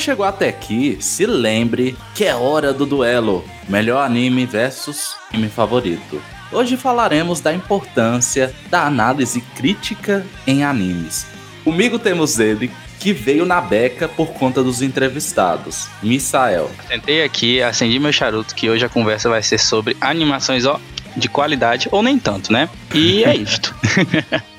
[0.00, 3.44] chegou até aqui, se lembre que é hora do duelo.
[3.68, 6.20] Melhor anime versus anime favorito.
[6.50, 11.26] Hoje falaremos da importância da análise crítica em animes.
[11.62, 16.70] Comigo temos ele, que veio na beca por conta dos entrevistados, Misael.
[16.88, 20.80] Sentei aqui, acendi meu charuto, que hoje a conversa vai ser sobre animações, ó,
[21.16, 22.68] de qualidade, ou nem tanto, né?
[22.94, 23.74] E é isto.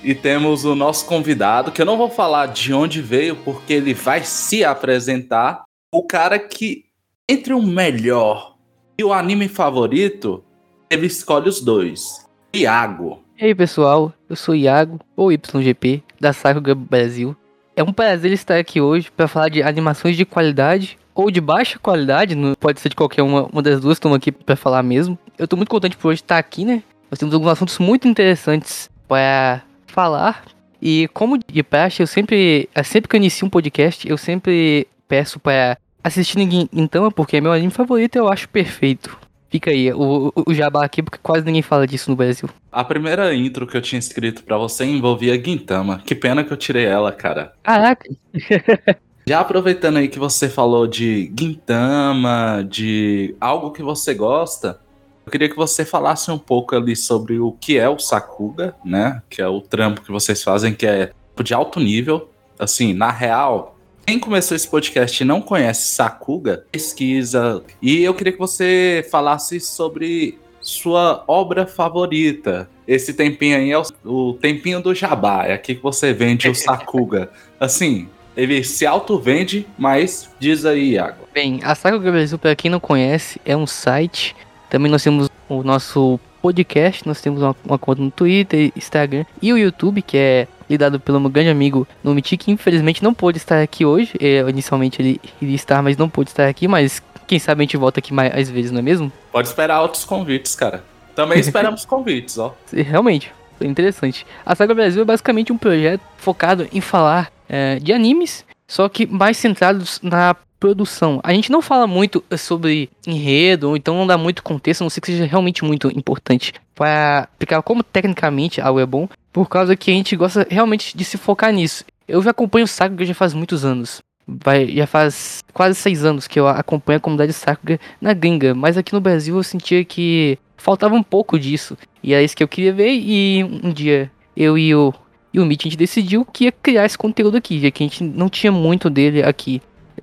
[0.03, 3.93] E temos o nosso convidado, que eu não vou falar de onde veio, porque ele
[3.93, 5.63] vai se apresentar.
[5.93, 6.85] O cara que,
[7.29, 8.55] entre o melhor
[8.97, 10.43] e o anime favorito,
[10.89, 12.25] ele escolhe os dois.
[12.53, 13.23] Iago.
[13.39, 17.35] E aí pessoal, eu sou o Iago, ou YGP, da Sakuga Brasil.
[17.75, 21.79] É um prazer estar aqui hoje para falar de animações de qualidade ou de baixa
[21.79, 25.17] qualidade, não pode ser de qualquer uma, uma das duas, estamos aqui para falar mesmo.
[25.41, 26.83] Eu tô muito contente por hoje estar aqui, né?
[27.09, 30.45] Nós temos alguns assuntos muito interessantes para falar.
[30.79, 35.39] E como de praxe, eu sempre, sempre que eu inicio um podcast, eu sempre peço
[35.39, 39.17] para assistir ninguém então, porque é meu anime favorito eu acho perfeito.
[39.49, 42.47] Fica aí, o, o, o jabá aqui, porque quase ninguém fala disso no Brasil.
[42.71, 46.03] A primeira intro que eu tinha escrito pra você envolvia Gintama.
[46.05, 47.53] Que pena que eu tirei ela, cara.
[47.63, 48.07] Caraca,
[49.27, 54.79] Já aproveitando aí que você falou de Gintama, de algo que você gosta,
[55.25, 59.21] eu queria que você falasse um pouco ali sobre o que é o Sakuga, né?
[59.29, 61.11] Que é o trampo que vocês fazem, que é
[61.43, 62.29] de alto nível.
[62.57, 67.63] Assim, na real, quem começou esse podcast e não conhece Sakuga, pesquisa.
[67.81, 72.69] E eu queria que você falasse sobre sua obra favorita.
[72.87, 75.45] Esse tempinho aí é o, o tempinho do jabá.
[75.45, 77.29] É aqui que você vende o Sakuga.
[77.59, 81.27] Assim, ele se auto-vende, mas diz aí, Iago.
[81.33, 84.35] Bem, a Sakuga Brasil, para quem não conhece, é um site.
[84.71, 89.51] Também nós temos o nosso podcast, nós temos uma, uma conta no Twitter, Instagram e
[89.51, 93.61] o YouTube, que é lidado pelo meu grande amigo Nomiti, que infelizmente não pôde estar
[93.61, 94.13] aqui hoje.
[94.17, 97.75] É, inicialmente ele iria estar, mas não pôde estar aqui, mas quem sabe a gente
[97.75, 99.11] volta aqui mais vezes, não é mesmo?
[99.29, 100.81] Pode esperar outros convites, cara.
[101.13, 102.55] Também esperamos convites, ó.
[102.71, 104.25] Realmente, foi interessante.
[104.45, 109.05] A Saga Brasil é basicamente um projeto focado em falar é, de animes, só que
[109.05, 111.19] mais centrados na produção.
[111.25, 114.89] A gente não fala muito sobre enredo, ou então não dá muito contexto, a não
[114.89, 119.75] sei que seja realmente muito importante para explicar como tecnicamente algo é bom, por causa
[119.75, 121.83] que a gente gosta realmente de se focar nisso.
[122.07, 123.99] Eu já acompanho o Sakuga já faz muitos anos.
[124.25, 128.77] Vai, já faz quase seis anos que eu acompanho a comunidade Sakuga na gringa, mas
[128.77, 131.77] aqui no Brasil eu sentia que faltava um pouco disso.
[132.01, 134.93] E é isso que eu queria ver, e um dia eu e o,
[135.33, 137.87] e o Mitch a gente decidiu que ia criar esse conteúdo aqui, já que a
[137.87, 139.61] gente não tinha muito dele aqui.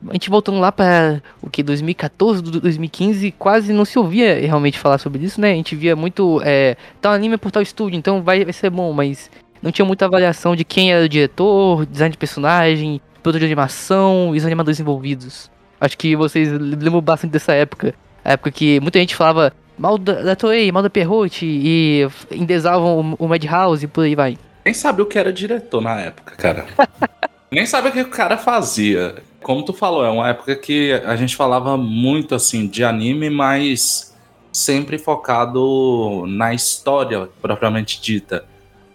[0.09, 4.78] A gente voltando lá para o que 2014, do- 2015, quase não se ouvia realmente
[4.78, 5.50] falar sobre isso, né?
[5.53, 8.71] A gente via muito é, tal anime é por tal estúdio, então vai, vai ser
[8.71, 9.31] bom, mas
[9.61, 14.34] não tinha muita avaliação de quem era o diretor, design de personagem, produtor de animação
[14.34, 15.50] e os animadores envolvidos.
[15.81, 17.93] Acho que vocês lembram bastante dessa época,
[18.25, 23.16] a época que muita gente falava mal da, da Toei, mal da Perrote e endesavam
[23.19, 24.39] o, o Madhouse e por aí vai.
[24.68, 26.66] Nem sabe o que era diretor na época, cara.
[27.50, 29.14] Nem sabe o que o cara fazia.
[29.40, 34.15] Como tu falou, é uma época que a gente falava muito assim de anime, mas
[34.53, 38.44] sempre focado na história propriamente dita.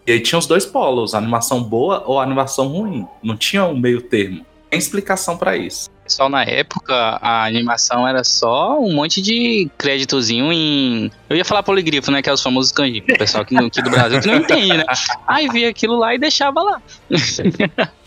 [0.06, 3.08] E aí tinha os dois polos, animação boa ou animação ruim.
[3.24, 4.46] Não tinha um meio termo.
[4.74, 5.88] Tem explicação pra isso.
[6.04, 11.12] Pessoal, na época, a animação era só um monte de créditozinho em.
[11.30, 12.22] Eu ia falar poligrifo, né?
[12.22, 13.04] Que é os famosos kanji.
[13.08, 14.84] O pessoal aqui, no- aqui do Brasil que não entende, né?
[15.28, 16.82] Aí via aquilo lá e deixava lá.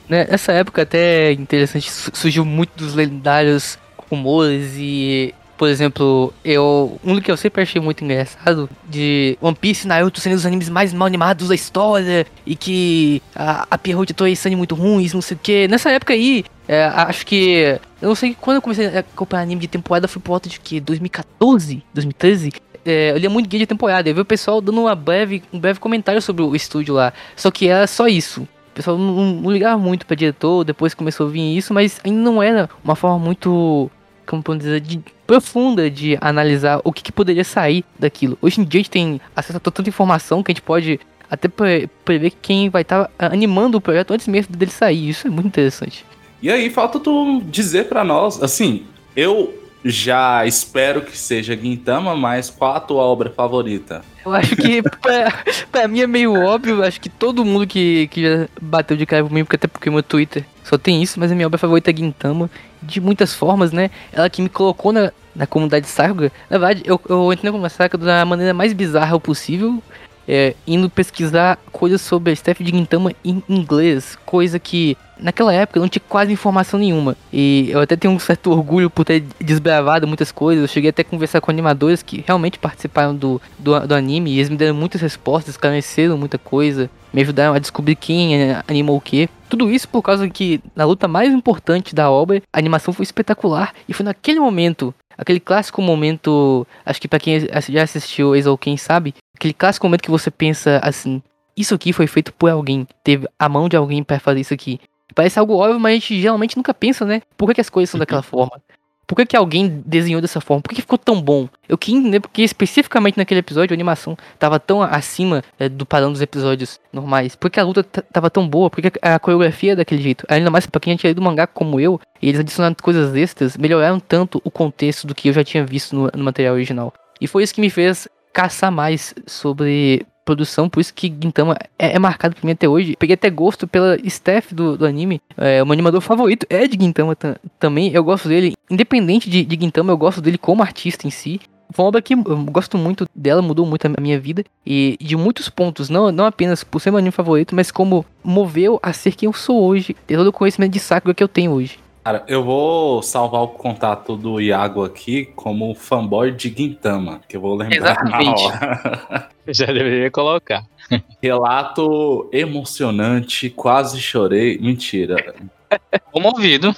[0.08, 3.76] Né, Nessa época até é interessante, su- surgiu muito dos lendários
[4.08, 9.84] rumores e, por exemplo, eu um que eu sempre achei muito engraçado de One Piece
[9.84, 14.08] e Naruto sendo os animes mais mal animados da história e que a, a Pierrot
[14.08, 15.66] e Toei sendo muito ruins, não sei o que.
[15.66, 19.60] Nessa época aí, é, acho que eu não sei quando eu comecei a acompanhar anime
[19.62, 22.52] de temporada foi por volta de que 2014, 2013.
[22.84, 25.58] É, eu lia muito guia de temporada, eu vi o pessoal dando uma breve, um
[25.58, 27.12] breve comentário sobre o estúdio lá.
[27.34, 28.42] Só que era só isso.
[28.42, 32.20] O pessoal não, não ligava muito pra diretor, depois começou a vir isso, mas ainda
[32.20, 33.90] não era uma forma muito
[34.26, 38.36] como podemos dizer, de, profunda de analisar o que, que poderia sair daquilo.
[38.42, 41.48] Hoje em dia a gente tem acesso a tanta informação que a gente pode até
[41.48, 45.08] pre- prever quem vai estar animando o projeto antes mesmo dele sair.
[45.08, 46.04] Isso é muito interessante.
[46.42, 48.84] E aí, falta tu dizer pra nós, assim,
[49.14, 49.54] eu
[49.84, 54.02] já espero que seja Gintama, mas qual a tua obra favorita?
[54.24, 58.22] Eu acho que pra, pra mim é meio óbvio, acho que todo mundo que, que
[58.22, 61.34] já bateu de cara comigo, porque até porque meu Twitter só tem isso, mas a
[61.34, 62.50] minha obra favorita é Gintama,
[62.82, 63.90] de muitas formas, né?
[64.12, 66.32] Ela que me colocou na, na comunidade Sakuga.
[66.50, 69.80] Na verdade, eu, eu entrei na comunidade Sakuga da maneira mais bizarra possível,
[70.28, 75.78] é, indo pesquisar coisas sobre a Steph de Gintama em inglês, coisa que naquela época
[75.78, 77.16] eu não tinha quase informação nenhuma.
[77.32, 80.62] E eu até tenho um certo orgulho por ter desbravado muitas coisas.
[80.62, 84.38] Eu cheguei até a conversar com animadores que realmente participaram do, do, do anime e
[84.38, 89.00] eles me deram muitas respostas, esclareceram muita coisa, me ajudaram a descobrir quem animou o
[89.00, 89.28] que.
[89.48, 93.72] Tudo isso por causa que na luta mais importante da obra, a animação foi espetacular
[93.88, 98.58] e foi naquele momento, aquele clássico momento, acho que pra quem já assistiu Ace ou
[98.58, 101.22] quem sabe, aquele clássico momento que você pensa assim,
[101.56, 104.80] isso aqui foi feito por alguém, teve a mão de alguém para fazer isso aqui.
[105.14, 107.22] Parece algo óbvio, mas a gente geralmente nunca pensa, né?
[107.38, 108.60] Por que, que as coisas são daquela forma?
[109.06, 110.62] Por que, que alguém desenhou dessa forma?
[110.62, 111.48] Por que, que ficou tão bom?
[111.68, 116.10] Eu queria entender porque especificamente naquele episódio a animação tava tão acima é, do padrão
[116.10, 117.36] dos episódios normais.
[117.36, 118.68] Por que a luta tava tão boa?
[118.68, 120.26] Por que a coreografia é daquele jeito?
[120.28, 123.56] Ainda mais pra quem já tinha lido mangá como eu, e eles adicionaram coisas extras,
[123.56, 126.92] melhoraram tanto o contexto do que eu já tinha visto no, no material original.
[127.20, 131.94] E foi isso que me fez caçar mais sobre produção, por isso que Gintama é,
[131.94, 132.96] é marcado por mim até hoje.
[132.98, 135.20] Peguei até gosto pela staff do, do anime.
[135.38, 137.90] É, o meu animador favorito é de Gintama tam- também.
[137.92, 141.40] Eu gosto dele, independente de, de Gintama, eu gosto dele como artista em si.
[141.72, 144.44] Foi uma obra que eu gosto muito dela, mudou muito a minha vida.
[144.64, 148.78] E de muitos pontos, não, não apenas por ser meu anime favorito, mas como moveu
[148.82, 149.94] a ser quem eu sou hoje.
[150.06, 151.78] Ter todo o conhecimento de Sakura que eu tenho hoje.
[152.06, 157.40] Cara, eu vou salvar o contato do Iago aqui como fanboy de Gintama, que eu
[157.40, 158.44] vou lembrar na Exatamente.
[158.44, 159.28] hora.
[159.48, 160.64] Já deveria colocar.
[161.20, 164.56] Relato emocionante, quase chorei.
[164.56, 165.34] Mentira.
[166.12, 166.72] Comovido.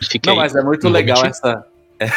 [0.00, 0.32] Fiquei.
[0.32, 1.32] Não, mas é muito legal mentir.
[1.32, 1.66] essa.
[2.00, 2.08] é.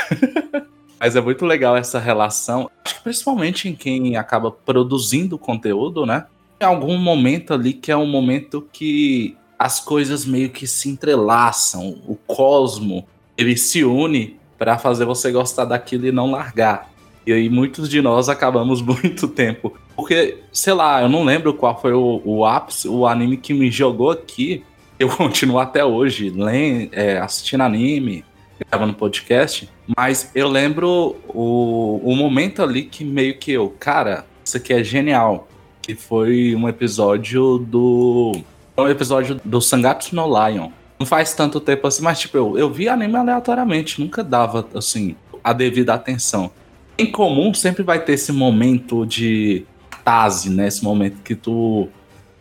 [0.98, 2.72] mas é muito legal essa relação.
[2.86, 6.26] Acho que principalmente em quem acaba produzindo conteúdo, né?
[6.58, 12.02] Tem algum momento ali que é um momento que as coisas meio que se entrelaçam.
[12.08, 13.06] O cosmo
[13.38, 16.92] ele se une para fazer você gostar daquilo e não largar.
[17.26, 19.78] E aí muitos de nós acabamos muito tempo.
[19.96, 23.70] Porque, sei lá, eu não lembro qual foi o, o ápice, o anime que me
[23.70, 24.64] jogou aqui.
[25.00, 28.24] Eu continuo até hoje lendo, é, assistindo anime,
[28.70, 29.70] gravando podcast.
[29.96, 34.84] Mas eu lembro o, o momento ali que meio que eu, cara, isso aqui é
[34.84, 35.48] genial.
[35.82, 38.42] Que foi um episódio do.
[38.78, 40.70] Um episódio do Sangatsu no Lion.
[41.00, 45.16] Não faz tanto tempo assim, mas tipo, eu, eu vi anime aleatoriamente, nunca dava, assim,
[45.44, 46.52] a devida atenção.
[46.98, 49.66] Em comum, sempre vai ter esse momento de
[50.04, 50.68] tase, né?
[50.68, 51.88] Esse momento que tu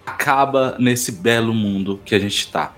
[0.04, 2.74] acaba nesse belo mundo que a gente tá.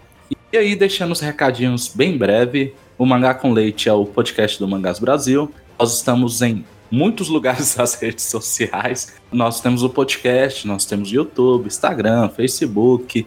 [0.52, 4.66] E aí, deixando os recadinhos bem breve, o Mangá com Leite é o podcast do
[4.66, 5.52] Mangás Brasil.
[5.78, 9.14] Nós estamos em muitos lugares das redes sociais.
[9.30, 13.26] Nós temos o podcast, nós temos YouTube, Instagram, Facebook.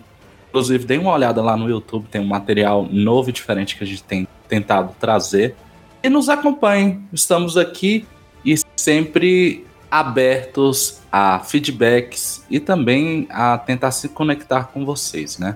[0.52, 3.88] Inclusive, dê uma olhada lá no YouTube, tem um material novo e diferente que a
[3.88, 5.56] gente tem tentado trazer.
[6.04, 8.06] E nos acompanhem, estamos aqui
[8.44, 15.56] e sempre abertos a feedbacks e também a tentar se conectar com vocês, né?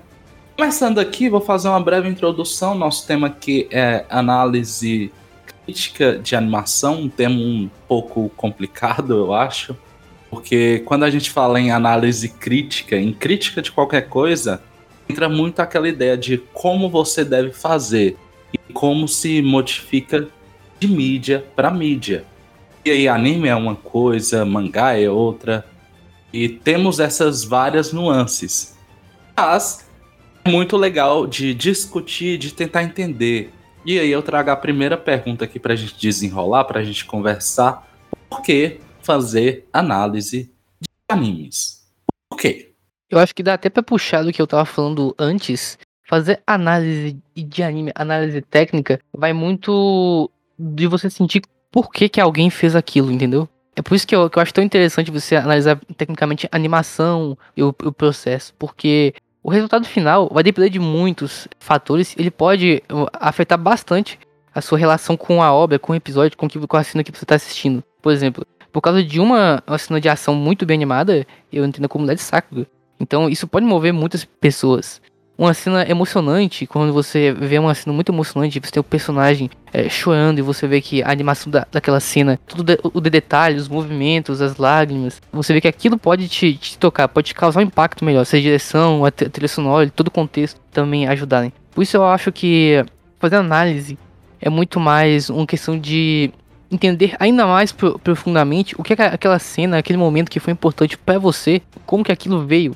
[0.55, 2.73] Começando aqui, vou fazer uma breve introdução.
[2.73, 5.11] Nosso tema aqui é análise
[5.65, 9.75] crítica de animação, um tema um pouco complicado, eu acho,
[10.29, 14.61] porque quando a gente fala em análise crítica, em crítica de qualquer coisa,
[15.09, 18.17] entra muito aquela ideia de como você deve fazer
[18.53, 20.27] e como se modifica
[20.79, 22.25] de mídia para mídia.
[22.83, 25.65] E aí, anime é uma coisa, mangá é outra,
[26.31, 28.77] e temos essas várias nuances.
[29.35, 29.85] Mas
[30.43, 33.51] é muito legal de discutir, de tentar entender.
[33.85, 37.89] E aí eu trago a primeira pergunta aqui pra gente desenrolar, pra gente conversar.
[38.29, 41.87] Por que fazer análise de animes?
[42.29, 42.74] Por quê?
[43.09, 45.77] Eu acho que dá até pra puxar do que eu tava falando antes.
[46.07, 52.49] Fazer análise de anime, análise técnica, vai muito de você sentir por que, que alguém
[52.49, 53.49] fez aquilo, entendeu?
[53.75, 57.37] É por isso que eu, que eu acho tão interessante você analisar tecnicamente a animação
[57.57, 62.81] e o, o processo, porque o resultado final vai depender de muitos fatores, ele pode
[62.91, 64.17] uh, afetar bastante
[64.53, 67.11] a sua relação com a obra, com o episódio, com, que, com a cena que
[67.11, 67.83] você está assistindo.
[68.01, 71.85] Por exemplo, por causa de uma, uma cena de ação muito bem animada, eu entendo
[71.85, 72.65] a comunidade Sakura.
[72.99, 75.01] Então isso pode mover muitas pessoas.
[75.37, 79.89] uma cena emocionante, quando você vê uma cena muito emocionante, você tem o personagem é,
[79.89, 83.57] chorando e você vê que a animação da, daquela cena, tudo de, o de detalhe,
[83.57, 87.59] os movimentos, as lágrimas, você vê que aquilo pode te, te tocar, pode te causar
[87.59, 91.51] um impacto melhor, seja a direção, a trilha sonora, todo o contexto também ajudarem.
[91.71, 92.85] Por isso eu acho que
[93.19, 93.97] fazer análise
[94.39, 96.31] é muito mais uma questão de
[96.71, 101.19] entender ainda mais profundamente o que é aquela cena, aquele momento que foi importante para
[101.19, 102.75] você, como que aquilo veio,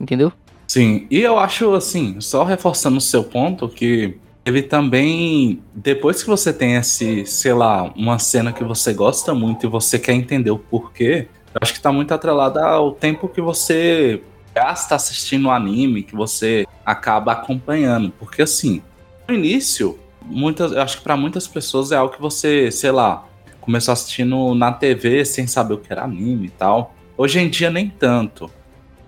[0.00, 0.32] entendeu?
[0.66, 6.28] Sim, e eu acho assim, só reforçando o seu ponto, que ele também, depois que
[6.28, 10.50] você tem esse, sei lá, uma cena que você gosta muito e você quer entender
[10.50, 14.22] o porquê, eu acho que tá muito atrelada ao tempo que você
[14.54, 18.12] gasta assistindo o anime, que você acaba acompanhando.
[18.18, 18.82] Porque assim,
[19.26, 23.26] no início, muitas, eu acho que para muitas pessoas é algo que você, sei lá,
[23.60, 26.94] começou assistindo na TV sem saber o que era anime e tal.
[27.16, 28.50] Hoje em dia nem tanto.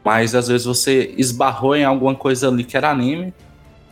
[0.04, 3.32] Mas às vezes você esbarrou em alguma coisa ali que era anime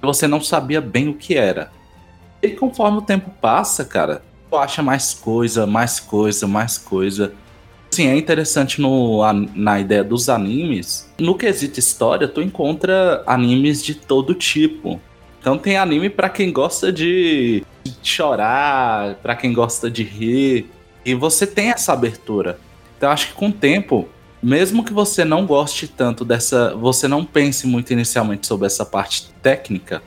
[0.03, 1.71] e você não sabia bem o que era.
[2.43, 7.33] E conforme o tempo passa, cara, tu acha mais coisa, mais coisa, mais coisa.
[7.91, 9.21] Sim, é interessante no,
[9.55, 11.11] na ideia dos animes.
[11.19, 15.01] No quesito história, tu encontra animes de todo tipo.
[15.41, 17.65] Então tem anime para quem gosta de
[18.03, 20.67] chorar, para quem gosta de rir.
[21.05, 22.59] E você tem essa abertura.
[22.97, 24.09] Então acho que com o tempo,
[24.43, 29.31] mesmo que você não goste tanto dessa, você não pense muito inicialmente sobre essa parte
[29.43, 30.03] técnica,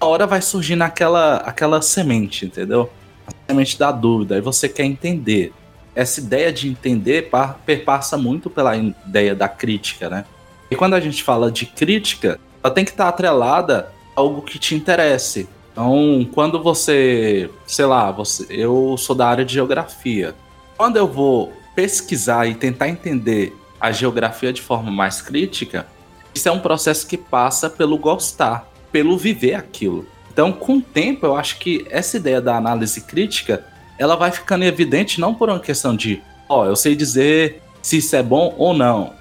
[0.00, 2.90] a hora vai surgir naquela aquela semente, entendeu?
[3.26, 5.52] A semente da dúvida, e você quer entender.
[5.94, 7.28] Essa ideia de entender
[7.66, 10.24] perpassa muito pela ideia da crítica, né?
[10.70, 14.58] E quando a gente fala de crítica, ela tem que estar atrelada a algo que
[14.58, 15.48] te interesse.
[15.72, 20.34] Então, quando você, sei lá, você, eu sou da área de geografia.
[20.76, 25.86] Quando eu vou pesquisar e tentar entender a geografia de forma mais crítica,
[26.34, 30.04] isso é um processo que passa pelo gostar, pelo viver aquilo.
[30.32, 33.64] Então, com o tempo, eu acho que essa ideia da análise crítica,
[33.96, 37.98] ela vai ficando evidente não por uma questão de, ó, oh, eu sei dizer se
[37.98, 39.12] isso é bom ou não,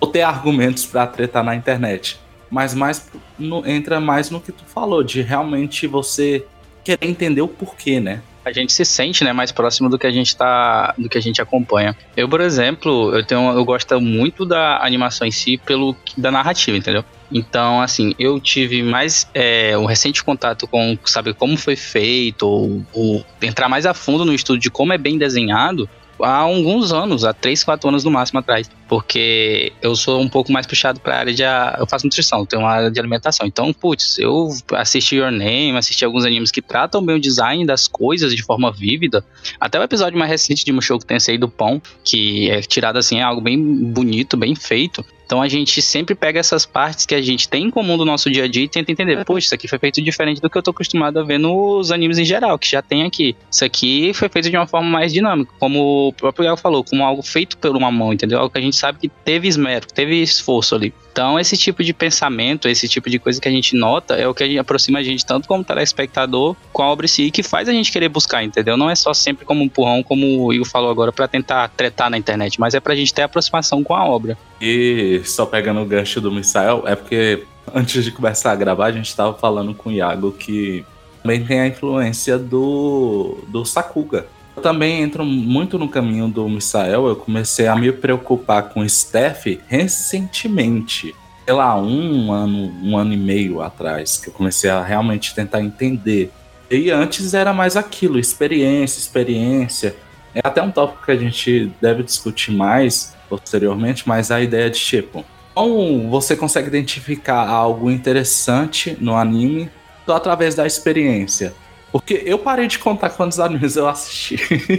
[0.00, 2.18] ou ter argumentos para tretar na internet
[2.50, 6.46] mas mais no, entra mais no que tu falou, de realmente você
[6.84, 8.22] querer entender o porquê, né?
[8.46, 11.20] A gente se sente, né, mais próximo do que a gente tá, do que a
[11.20, 11.96] gente acompanha.
[12.16, 16.76] Eu, por exemplo, eu tenho, eu gosto muito da animação em si pelo da narrativa,
[16.78, 17.04] entendeu?
[17.30, 22.86] Então, assim, eu tive mais é, um recente contato com saber como foi feito, ou,
[22.92, 27.24] ou entrar mais a fundo no estudo de como é bem desenhado há alguns anos,
[27.24, 28.70] há 3, 4 anos no máximo atrás.
[28.88, 31.42] Porque eu sou um pouco mais puxado para a área de.
[31.42, 33.46] Eu faço nutrição, tenho uma área de alimentação.
[33.46, 37.88] Então, putz, eu assisti Your Name, assisti alguns animes que tratam bem o design das
[37.88, 39.24] coisas de forma vívida.
[39.58, 43.22] Até o episódio mais recente de Mushoku Tensei do Pão, que é tirado assim, é
[43.22, 45.04] algo bem bonito, bem feito.
[45.26, 48.30] Então a gente sempre pega essas partes que a gente tem em comum do nosso
[48.30, 50.62] dia a dia e tenta entender, poxa, isso aqui foi feito diferente do que eu
[50.62, 53.36] tô acostumado a ver nos animes em geral, que já tem aqui.
[53.50, 57.04] Isso aqui foi feito de uma forma mais dinâmica, como o próprio Gal falou, como
[57.04, 58.38] algo feito por uma mão, entendeu?
[58.38, 60.94] Algo que a gente sabe que teve esmero, teve esforço ali.
[61.16, 64.34] Então, esse tipo de pensamento, esse tipo de coisa que a gente nota é o
[64.34, 67.72] que aproxima a gente tanto como telespectador com a obra em si que faz a
[67.72, 68.76] gente querer buscar, entendeu?
[68.76, 72.10] Não é só sempre como um empurrão, como o Igor falou agora, para tentar tretar
[72.10, 74.36] na internet, mas é pra gente ter aproximação com a obra.
[74.60, 77.44] E só pegando o gancho do Misael, é porque
[77.74, 80.84] antes de começar a gravar, a gente estava falando com o Iago que
[81.22, 84.26] também tem a influência do, do Sakuga.
[84.56, 87.06] Eu também entro muito no caminho do Misael.
[87.06, 91.14] Eu comecei a me preocupar com o Steph recentemente.
[91.44, 95.60] Sei lá, um ano, um ano e meio atrás, que eu comecei a realmente tentar
[95.60, 96.32] entender.
[96.70, 99.94] E antes era mais aquilo, experiência, experiência.
[100.34, 104.80] É até um tópico que a gente deve discutir mais posteriormente, mas a ideia de
[104.80, 109.70] tipo, como você consegue identificar algo interessante no anime
[110.04, 111.54] só através da experiência?
[111.98, 114.36] Porque eu parei de contar quantos animes eu assisti.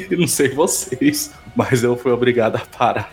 [0.16, 3.12] Não sei vocês, mas eu fui obrigado a parar.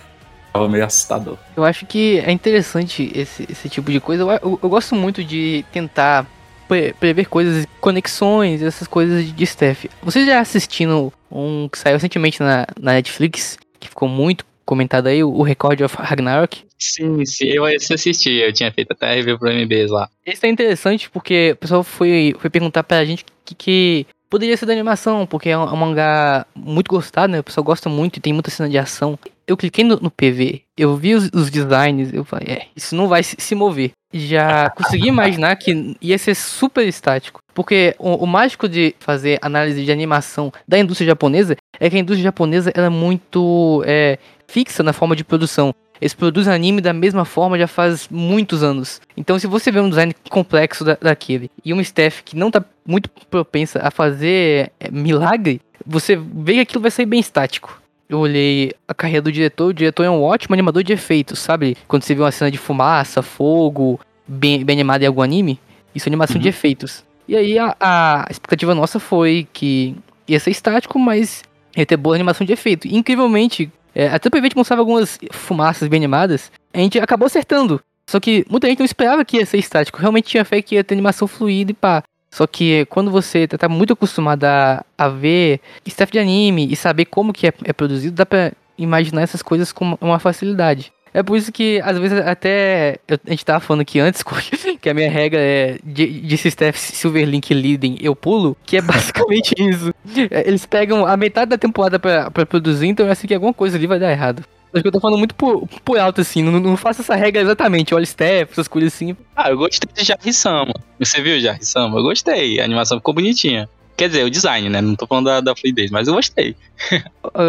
[0.52, 1.38] Tava meio assustador.
[1.56, 4.22] Eu acho que é interessante esse, esse tipo de coisa.
[4.22, 6.26] Eu, eu, eu gosto muito de tentar
[6.68, 9.86] pre prever coisas, conexões, essas coisas de, Steph.
[10.02, 15.24] Vocês já assistiram um que saiu recentemente na, na Netflix, que ficou muito comentado aí,
[15.24, 16.64] o Record of Ragnarok?
[16.84, 20.08] Sim, sim, eu assisti, eu tinha feito até review pro MBs lá.
[20.26, 24.66] Esse é interessante porque o pessoal foi, foi perguntar pra gente que, que poderia ser
[24.66, 27.40] da animação, porque é um, é um, mangá muito gostado, né?
[27.40, 29.18] O pessoal gosta muito e tem muita cena de ação.
[29.46, 33.08] Eu cliquei no, no PV, eu vi os, os, designs, eu falei, é, isso não
[33.08, 33.92] vai se, se, mover.
[34.12, 37.40] Já consegui imaginar que ia ser super estático.
[37.54, 42.00] Porque o, o, mágico de fazer análise de animação da indústria japonesa é que a
[42.00, 45.74] indústria japonesa ela é muito é, fixa na forma de produção.
[46.00, 49.00] Eles produzem anime da mesma forma já faz muitos anos.
[49.16, 52.64] Então, se você vê um design complexo da, daquele e uma staff que não tá
[52.86, 57.80] muito propensa a fazer é, milagre, você vê que aquilo vai sair bem estático.
[58.08, 61.76] Eu olhei a carreira do diretor, o diretor é um ótimo animador de efeitos, sabe?
[61.88, 63.98] Quando você vê uma cena de fumaça, fogo,
[64.28, 65.58] bem, bem animada em algum anime,
[65.94, 66.42] isso é animação Uhum.
[66.42, 67.04] de efeitos.
[67.26, 69.96] E aí a, a expectativa nossa foi que
[70.28, 71.42] ia ser estático, mas
[71.74, 72.86] ia ter boa animação de efeito.
[72.86, 77.80] E, incrivelmente, é, até o evento mostrava algumas fumaças bem animadas, a gente acabou acertando.
[78.06, 80.84] Só que muita gente não esperava que ia ser estático, realmente tinha fé que ia
[80.84, 82.02] ter animação fluida e pá.
[82.30, 87.04] Só que quando você tá muito acostumado a, a ver staff de anime e saber
[87.04, 90.92] como que é, é produzido, dá pra imaginar essas coisas com uma facilidade.
[91.14, 92.96] É por isso que, às vezes, até.
[93.06, 94.22] eu- a gente tava falando aqui antes
[94.82, 99.54] que a minha regra é de, de Steph Silverlink Leading eu pulo, que é basicamente
[99.62, 99.94] isso.
[100.30, 103.54] É, Eles pegam a metade da temporada pra, pra produzir, então eu acho que alguma
[103.54, 104.44] coisa ali vai dar errado.
[104.72, 107.40] Acho que eu tô falando muito por, por alto, assim, não, não faço essa regra
[107.40, 109.16] exatamente, olha Steph, essas coisas assim.
[109.36, 110.74] Ah, eu gostei de Jarry-sama.
[110.98, 111.96] Você viu Jarry-sama?
[111.96, 112.58] Eu gostei.
[112.60, 113.68] A animação ficou bonitinha.
[113.96, 114.80] Quer dizer, o design, né?
[114.80, 116.56] Não tô falando da, da fluidez, mas eu gostei.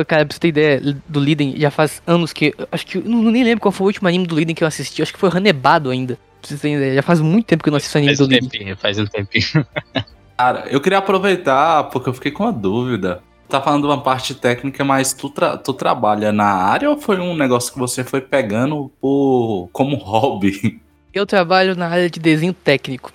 [0.08, 2.54] Cara, pra você ter ideia do Liden, já faz anos que.
[2.72, 2.98] Acho que.
[3.00, 5.02] eu Não, nem lembro qual foi o último anime do Liden que eu assisti.
[5.02, 6.16] Acho que foi Ranebado ainda.
[6.40, 6.96] Pra vocês terem ideia.
[6.96, 8.50] Já faz muito tempo que eu não assisto anime Faz do um Liden.
[8.50, 9.66] tempinho, faz um tempinho.
[10.38, 13.24] Cara, eu queria aproveitar porque eu fiquei com uma dúvida.
[13.50, 17.20] Tá falando de uma parte técnica, mas tu, tra- tu trabalha na área ou foi
[17.20, 20.80] um negócio que você foi pegando por como hobby?
[21.14, 23.12] Eu trabalho na área de desenho técnico.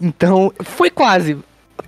[0.00, 1.36] Então, foi quase.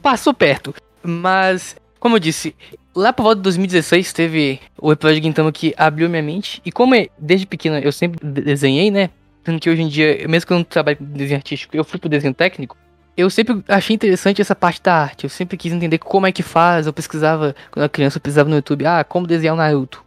[0.05, 0.75] Passou perto.
[1.03, 2.55] Mas, como eu disse,
[2.95, 6.61] lá por volta de 2016 teve o episódio de Gintama que abriu minha mente.
[6.63, 9.09] E como é- desde pequena eu sempre de- desenhei, né?
[9.43, 11.99] Tanto que hoje em dia, mesmo que eu não trabalhe com desenho artístico, eu fui
[11.99, 12.77] pro desenho técnico.
[13.17, 15.25] Eu sempre achei interessante essa parte da arte.
[15.25, 16.87] Eu sempre quis entender como é que faz.
[16.87, 20.05] Eu pesquisava, quando eu era criança, eu pesquisava no YouTube, ah, como desenhar o Naruto.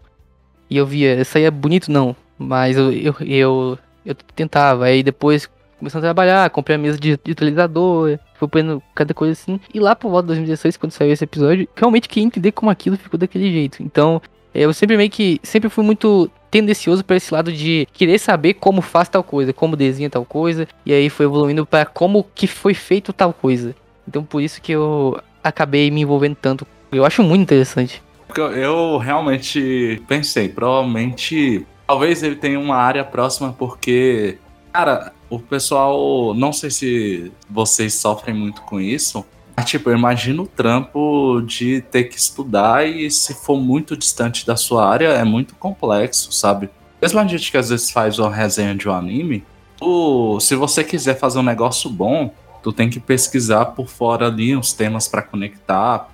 [0.70, 4.86] E eu via, aí é bonito não, mas eu, eu, eu, eu tentava.
[4.86, 9.60] Aí depois, começando a trabalhar, comprei a mesa utilizador, fui põendo cada coisa assim.
[9.74, 12.98] E lá por volta de 2016, quando saiu esse episódio, realmente queria entender como aquilo
[12.98, 13.82] ficou daquele jeito.
[13.84, 14.22] Então,
[14.54, 18.54] eh, eu sempre meio que, sempre fui muito tendencioso para esse lado de querer saber
[18.56, 22.48] como faz tal coisa, como desenha tal coisa, e aí foi evoluindo para como que
[22.48, 23.76] foi feito tal coisa.
[24.08, 26.66] Então por isso que eu acabei me envolvendo tanto.
[26.92, 28.02] Eu acho muito interessante.
[28.36, 31.66] Eu- eu realmente pensei, provavelmente.
[31.86, 34.38] Talvez ele tenha uma área próxima, porque.
[34.74, 36.34] Cara, o pessoal.
[36.34, 39.26] Não sei se vocês sofrem muito com isso.
[39.56, 44.46] Mas, tipo, eu imagino o trampo de ter que estudar e se for muito distante
[44.46, 46.70] da sua área, é muito complexo, sabe?
[47.02, 49.44] Mesmo a gente que às vezes faz uma resenha de um anime,
[49.76, 54.56] tu, se você quiser fazer um negócio bom, tu tem que pesquisar por fora ali
[54.56, 56.10] uns temas pra conectar,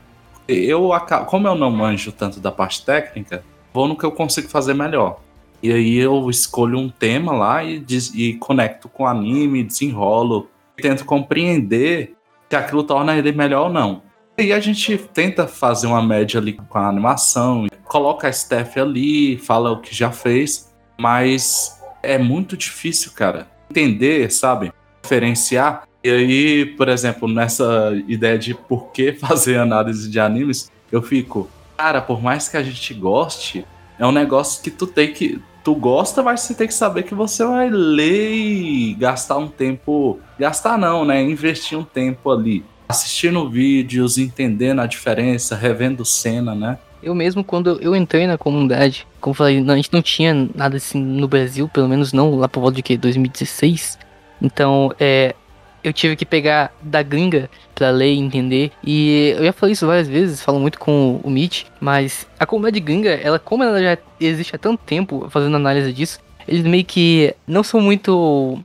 [0.48, 0.90] eu
[1.28, 5.20] como eu não manjo tanto da parte técnica, vou no que eu consigo fazer melhor.
[5.64, 7.84] E aí eu escolho um tema lá e,
[8.16, 12.16] e conecto com o anime, desenrolo, tento compreender
[12.50, 14.04] se aquilo torna ele melhor ou não.
[14.38, 18.78] E aí a gente tenta fazer uma média ali com a animação, coloca a staff
[18.80, 24.74] ali, fala o que já fez, mas é muito difícil, cara, entender, sabe?
[25.02, 25.88] Diferenciar.
[26.04, 31.50] E aí, por exemplo, nessa ideia de por que fazer análise de animes, eu fico,
[31.78, 33.66] cara, por mais que a gente goste,
[33.98, 35.42] é um negócio que tu tem que.
[35.64, 40.20] Tu gosta, mas você tem que saber que você vai ler e gastar um tempo.
[40.38, 41.22] Gastar não, né?
[41.22, 42.66] Investir um tempo ali.
[42.90, 46.78] Assistindo vídeos, entendendo a diferença, revendo cena, né?
[47.02, 50.78] Eu mesmo, quando eu entrei na comunidade, como eu falei, a gente não tinha nada
[50.78, 52.98] assim no Brasil, pelo menos não lá por volta de que?
[52.98, 53.98] 2016.
[54.42, 55.36] Então, é,
[55.84, 58.72] eu tive que pegar da gringa pra ler e entender.
[58.84, 62.80] E eu já falei isso várias vezes, falo muito com o Mitch, mas a comunidade
[62.80, 67.36] gringa, ela, como ela já existe há tanto tempo fazendo análise disso, eles meio que
[67.48, 68.64] não são muito,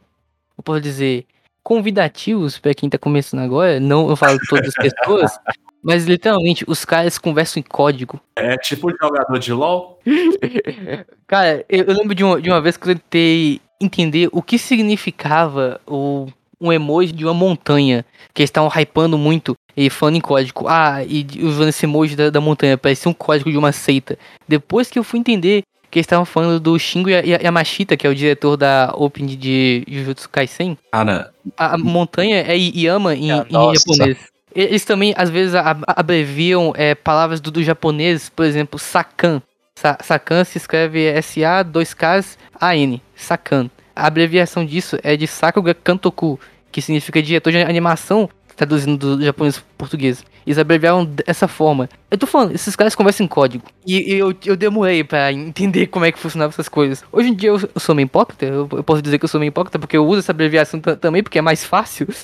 [0.57, 1.27] eu posso dizer,
[1.63, 3.79] convidativos pra quem tá começando agora.
[3.79, 5.39] Não, eu falo todas as pessoas.
[5.83, 8.21] Mas literalmente, os caras conversam em código.
[8.35, 10.01] É tipo jogador de LOL.
[11.27, 14.59] Cara, eu, eu lembro de uma, de uma vez que eu tentei entender o que
[14.59, 16.27] significava o,
[16.61, 18.05] um emoji de uma montanha.
[18.35, 20.67] Que eles estavam hypando muito e falando em código.
[20.69, 24.19] Ah, e usando esse emoji da, da montanha, parecia um código de uma seita.
[24.47, 28.07] Depois que eu fui entender que eles estavam falando do Shingo Ya- Ya- Yamashita, que
[28.07, 30.77] é o diretor da Open de Jujutsu Kaisen.
[30.93, 34.19] Cara, A, a montanha é Yama em, Ah, em japonês.
[34.55, 35.55] Eles também, às vezes,
[35.87, 39.43] abreviam é, palavras do, do japonês, por exemplo, Sakan.
[39.79, 43.01] Sa Sakan se escreve S-A, 2Ks, A-N.
[43.15, 43.71] Sakan.
[43.99, 46.39] A abreviação disso é de Sakuga Kantoku,
[46.71, 50.25] que significa diretor de animação, traduzindo do japonês pro português.
[50.47, 51.89] Eles abreviaram dessa forma.
[52.11, 53.65] Eu tô falando, esses caras conversam em código.
[53.85, 57.05] E, eu, eu demorei pra entender como é que funcionavam essas coisas.
[57.13, 59.41] Hoje em dia eu, eu sou meio hipócrita, eu, eu posso dizer que eu sou
[59.41, 62.07] meio hipócrita porque eu uso essa abreviação ta- também porque é mais fácil.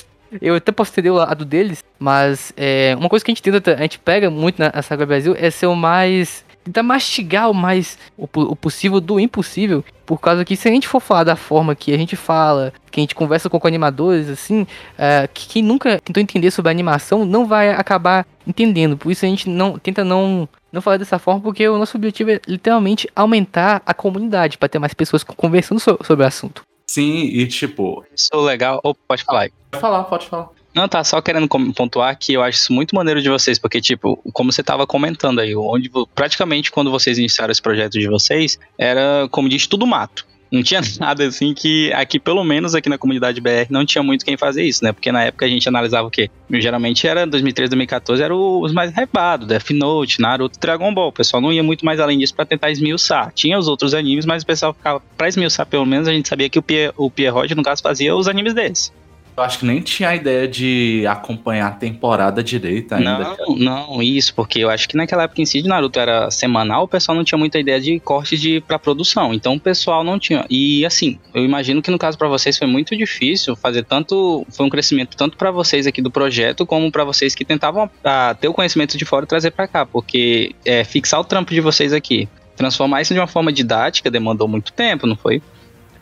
[0.43, 3.75] Eu até posso entender o lado deles, mas é, uma coisa que a gente tenta,
[3.75, 6.45] a gente pega muito na Saga Brasil é ser o mais.
[6.65, 9.85] Tentar mastigar o mais o, o possível do impossível.
[10.07, 13.01] Por causa que se a gente for falar da forma que a gente fala, que
[13.01, 14.67] a gente conversa com animadores, assim,
[14.99, 18.97] é, que quem nunca tentou entender sobre a animação não vai acabar entendendo.
[18.97, 22.33] Por isso a gente não tenta não, não falar dessa forma, porque o nosso objetivo
[22.33, 26.63] é literalmente aumentar a comunidade, para ter mais pessoas conversando so- sobre o assunto.
[26.87, 28.05] Sim, e tipo.
[28.15, 28.79] Isso legal.
[28.85, 29.41] Opa, pode falar.
[29.43, 29.53] aí.
[29.71, 30.49] Pode falar, pode falar.
[30.75, 34.19] Não, tá só querendo pontuar que eu acho isso muito maneiro de vocês, porque, tipo,
[34.33, 39.29] como você tava comentando aí, onde praticamente quando vocês iniciaram esse projeto de vocês, era,
[39.31, 40.27] como diz, tudo mato.
[40.51, 44.25] Não tinha nada assim que aqui, pelo menos aqui na comunidade BR, não tinha muito
[44.25, 44.93] quem fazer isso, né?
[44.93, 46.31] Porque na época a gente analisava o quê?
[46.51, 51.09] Geralmente era 2013, 2014, eram os mais hypados, Death Note, Naruto, Dragon Ball.
[51.09, 53.33] O pessoal não ia muito mais além disso pra tentar esmiuçar.
[53.35, 56.49] Tinha os outros animes, mas o pessoal ficava, pra esmiuçar pelo menos, a gente sabia
[56.49, 58.93] que o, Pierre, o Pierrot, no caso, fazia os animes desse.
[59.37, 63.19] Eu acho que nem tinha a ideia de acompanhar a temporada direita ainda.
[63.19, 63.45] Não, cara.
[63.57, 66.89] não, isso, porque eu acho que naquela época em si de Naruto era semanal, o
[66.89, 69.35] pessoal não tinha muita ideia de corte de pra produção.
[69.35, 70.47] Então o pessoal não tinha.
[70.49, 74.67] E assim, eu imagino que no caso pra vocês foi muito difícil fazer tanto, foi
[74.67, 78.47] um crescimento tanto pra vocês aqui do projeto como pra vocês que tentavam ah, ter
[78.47, 81.93] o conhecimento de fora e trazer pra cá, porque é fixar o trampo de vocês
[81.93, 85.43] aqui, transformar isso de uma forma didática demandou muito tempo, não foi?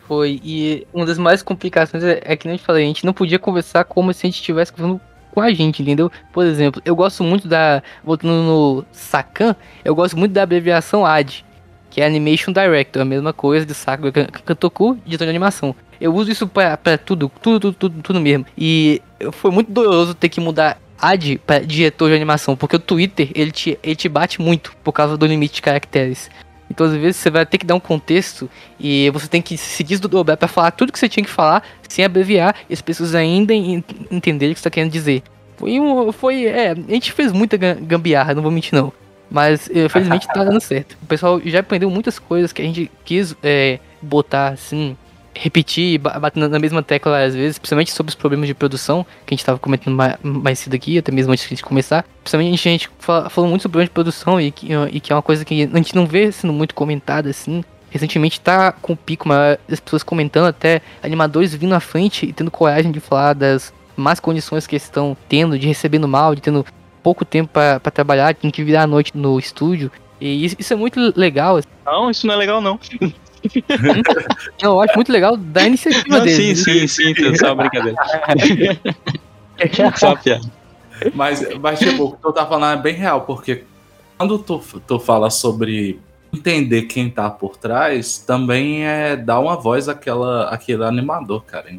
[0.07, 3.05] Foi, e uma das maiores complicações é, é que nem eu te falei, a gente
[3.05, 4.99] não podia conversar como se a gente estivesse conversando
[5.31, 6.11] com a gente, entendeu?
[6.31, 7.81] Por exemplo, eu gosto muito da.
[8.03, 11.43] Voltando no Sakan, eu gosto muito da abreviação AD,
[11.89, 15.73] que é Animation Director, a mesma coisa de Sakura Kan- Kantoku, diretor de animação.
[16.01, 18.45] Eu uso isso pra, pra tudo, tudo, tudo, tudo, tudo mesmo.
[18.57, 23.31] E foi muito doloroso ter que mudar AD pra diretor de animação, porque o Twitter
[23.33, 26.29] ele te, ele te bate muito por causa do limite de caracteres.
[26.73, 29.83] Então, às vezes, você vai ter que dar um contexto e você tem que se
[29.83, 33.53] desdobrar pra falar tudo que você tinha que falar, sem abreviar, e as pessoas ainda
[33.53, 35.21] en- entenderem o que você tá querendo dizer.
[35.55, 36.11] Foi um.
[36.11, 36.45] Foi.
[36.45, 38.91] É, a gente fez muita ga- gambiarra, não vou mentir, não.
[39.29, 40.97] Mas, eh, felizmente, tá dando certo.
[41.01, 44.97] O pessoal já aprendeu muitas coisas que a gente quis é, botar, assim,
[45.35, 49.33] repetir, ba- bater na- mesma tecla às vezes, principalmente sobre os problemas de produção, que
[49.33, 52.05] a gente tava comentando ma- mais, cedo aqui, até mesmo antes de começar.
[52.23, 55.15] Principalmente a gente fala- falou muito sobre problemas de produção e que, e que é
[55.15, 57.63] uma coisa que a gente não vê sendo muito comentada assim.
[57.89, 62.33] Recentemente tá com o pico maior das pessoas comentando, até animadores vindo à frente e
[62.33, 66.65] tendo coragem de falar das más condições que estão tendo, de recebendo mal, de tendo
[67.03, 69.91] pouco tempo pra trabalhar, tendo que virar a noite no estúdio.
[70.19, 71.57] E isso, isso é muito legal.
[71.57, 71.67] assim.
[71.85, 72.79] Não, isso não é legal, não.
[74.61, 77.97] Eu acho muito legal da iniciativa Não, sim, sim, sim, tudo, só uma brincadeira.
[79.97, 80.51] só uma piada.
[81.13, 83.63] Mas, mas tipo, o que tu tá falando é bem real, porque
[84.17, 85.99] quando tu, tu fala sobre
[86.33, 91.69] entender quem tá por trás, também é dar uma voz àquela, àquele animador, cara.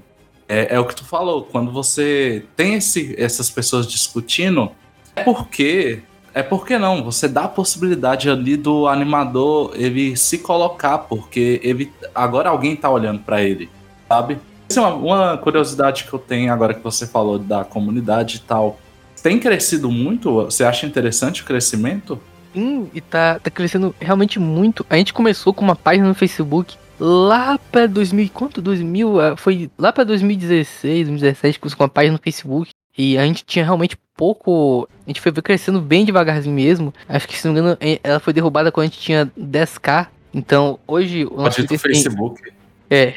[0.48, 4.70] É, é o que tu falou, quando você tem esse, essas pessoas discutindo,
[5.16, 6.02] é porque.
[6.34, 11.92] É porque não, você dá a possibilidade ali do animador ele se colocar, porque ele,
[12.12, 13.70] agora alguém tá olhando pra ele,
[14.08, 14.38] sabe?
[14.68, 18.80] É uma, uma curiosidade que eu tenho agora que você falou da comunidade e tal.
[19.22, 20.32] Tem crescido muito?
[20.44, 22.20] Você acha interessante o crescimento?
[22.52, 24.84] Sim, e tá, tá crescendo realmente muito.
[24.90, 28.60] A gente começou com uma página no Facebook lá pra 2000, quanto?
[28.60, 29.20] 2000?
[29.20, 32.70] ah, Foi lá pra 2016, 2017, começou com uma página no Facebook.
[32.96, 34.88] E a gente tinha realmente pouco.
[35.06, 36.92] A gente foi crescendo bem devagarzinho mesmo.
[37.08, 40.06] Acho que, se não me engano, ela foi derrubada quando a gente tinha 10k.
[40.32, 42.52] Então, hoje o nosso Twitter tem- Facebook.
[42.90, 43.14] é.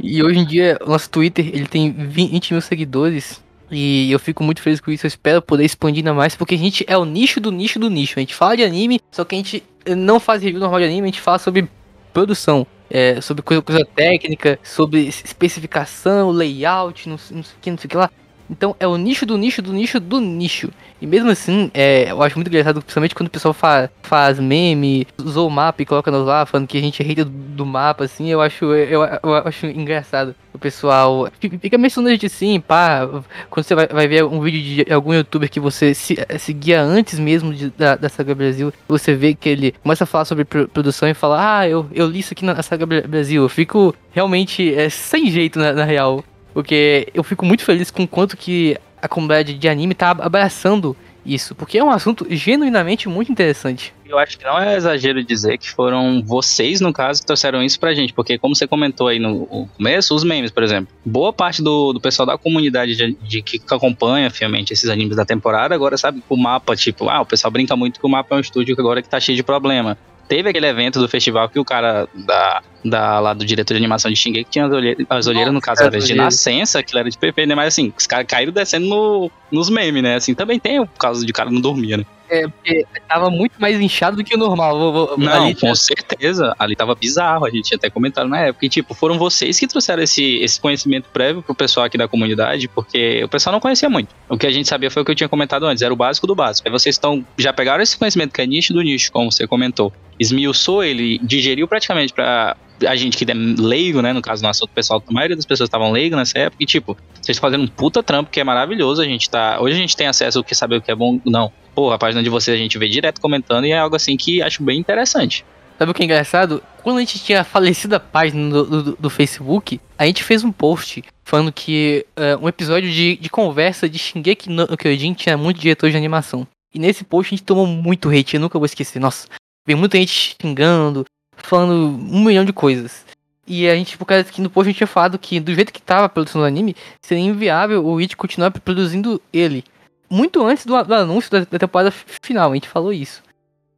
[0.00, 3.40] E hoje em dia, o nosso Twitter, ele tem 20 mil seguidores.
[3.70, 5.06] E eu fico muito feliz com isso.
[5.06, 6.34] Eu espero poder expandir ainda mais.
[6.34, 8.18] Porque a gente é o nicho do nicho do nicho.
[8.18, 9.62] A gente fala de anime, só que a gente
[9.96, 11.02] não faz review normal de anime.
[11.02, 11.68] A gente fala sobre
[12.12, 12.66] produção.
[12.92, 17.86] é, sobre coisa, coisa técnica, sobre especificação, layout, não, não sei o que, não sei
[17.86, 18.10] o que lá.
[18.50, 20.70] Então é o nicho do nicho do nicho do nicho.
[21.00, 25.06] E mesmo assim, é, eu acho muito engraçado, principalmente quando o pessoal fa faz meme,
[25.18, 27.64] usou o mapa e coloca nos lá, falando que a gente é hater do, do
[27.64, 30.34] mapa, assim, eu acho, eu, eu acho engraçado.
[30.52, 33.08] O pessoal fi- fica mencionando a gente assim, pá,
[33.48, 37.18] quando você vai, vai ver um vídeo de algum youtuber que você se, seguia antes
[37.20, 40.66] mesmo de- da, da Saga Brasil, você vê que ele começa a falar sobre pro-
[40.68, 43.42] produção e fala, ah, eu, eu li isso aqui na Saga Bra- Brasil.
[43.44, 46.24] Eu fico realmente é, sem jeito na, na real.
[46.60, 50.94] Porque eu fico muito feliz com o quanto que a comunidade de anime tá abraçando
[51.24, 53.94] isso, porque é um assunto genuinamente muito interessante.
[54.06, 57.80] Eu acho que não é exagero dizer que foram vocês, no caso, que trouxeram isso
[57.80, 60.92] pra gente, porque como você comentou aí no começo, os memes, por exemplo.
[61.02, 65.24] Boa parte do, do pessoal da comunidade de, de que acompanha fielmente esses animes da
[65.24, 68.38] temporada, agora sabe o mapa, tipo, ah, o pessoal brinca muito que o mapa é
[68.38, 69.96] um estúdio que agora que tá cheio de problema
[70.30, 74.08] teve aquele evento do festival que o cara da, da, lá do diretor de animação
[74.08, 77.18] de Shingeki tinha as, olhe, as olheiras, no caso, era de nascença, aquilo era de
[77.18, 77.56] PP, né?
[77.56, 80.14] Mas assim, os caras caíram descendo no, nos memes, né?
[80.14, 82.06] Assim, também tem o caso de cara não dormia, né?
[82.30, 84.78] É, porque tava muito mais inchado do que o normal.
[84.78, 86.54] Vou, vou, não, ali, com certeza.
[86.58, 87.44] Ali tava bizarro.
[87.44, 88.64] A gente tinha até comentado na época.
[88.64, 92.68] E, tipo, foram vocês que trouxeram esse, esse conhecimento prévio pro pessoal aqui da comunidade,
[92.68, 94.14] porque o pessoal não conhecia muito.
[94.28, 96.24] O que a gente sabia foi o que eu tinha comentado antes, era o básico
[96.24, 96.68] do básico.
[96.68, 99.92] Aí vocês estão já pegaram esse conhecimento que é nicho do nicho, como você comentou,
[100.18, 104.12] esmiuçou ele, digeriu praticamente para a gente que é leigo, né?
[104.12, 106.62] No caso, no assunto pessoal, a maioria das pessoas estavam leigo nessa época.
[106.62, 109.02] E, tipo, vocês fazendo um puta trampo que é maravilhoso.
[109.02, 109.60] A gente tá.
[109.60, 111.20] Hoje a gente tem acesso ao que saber o que é bom.
[111.24, 111.52] Não.
[111.74, 114.42] Pô, a página de vocês a gente vê direto comentando e é algo assim que
[114.42, 115.44] acho bem interessante.
[115.78, 116.62] Sabe o que é engraçado?
[116.82, 120.52] Quando a gente tinha falecido a página do, do, do Facebook, a gente fez um
[120.52, 125.58] post falando que uh, um episódio de, de conversa de Shingeki no Kyojin tinha muito
[125.58, 126.46] diretor de animação.
[126.74, 129.00] E nesse post a gente tomou muito hate, eu nunca vou esquecer.
[129.00, 129.26] Nossa,
[129.66, 131.04] veio muita gente xingando,
[131.42, 133.04] falando um milhão de coisas.
[133.46, 135.72] E a gente, por causa que no post a gente tinha falado que do jeito
[135.72, 139.64] que tava a produção do anime, seria inviável o It continuar produzindo ele.
[140.08, 143.22] Muito antes do, do anúncio da, da, temporada final, a gente falou isso.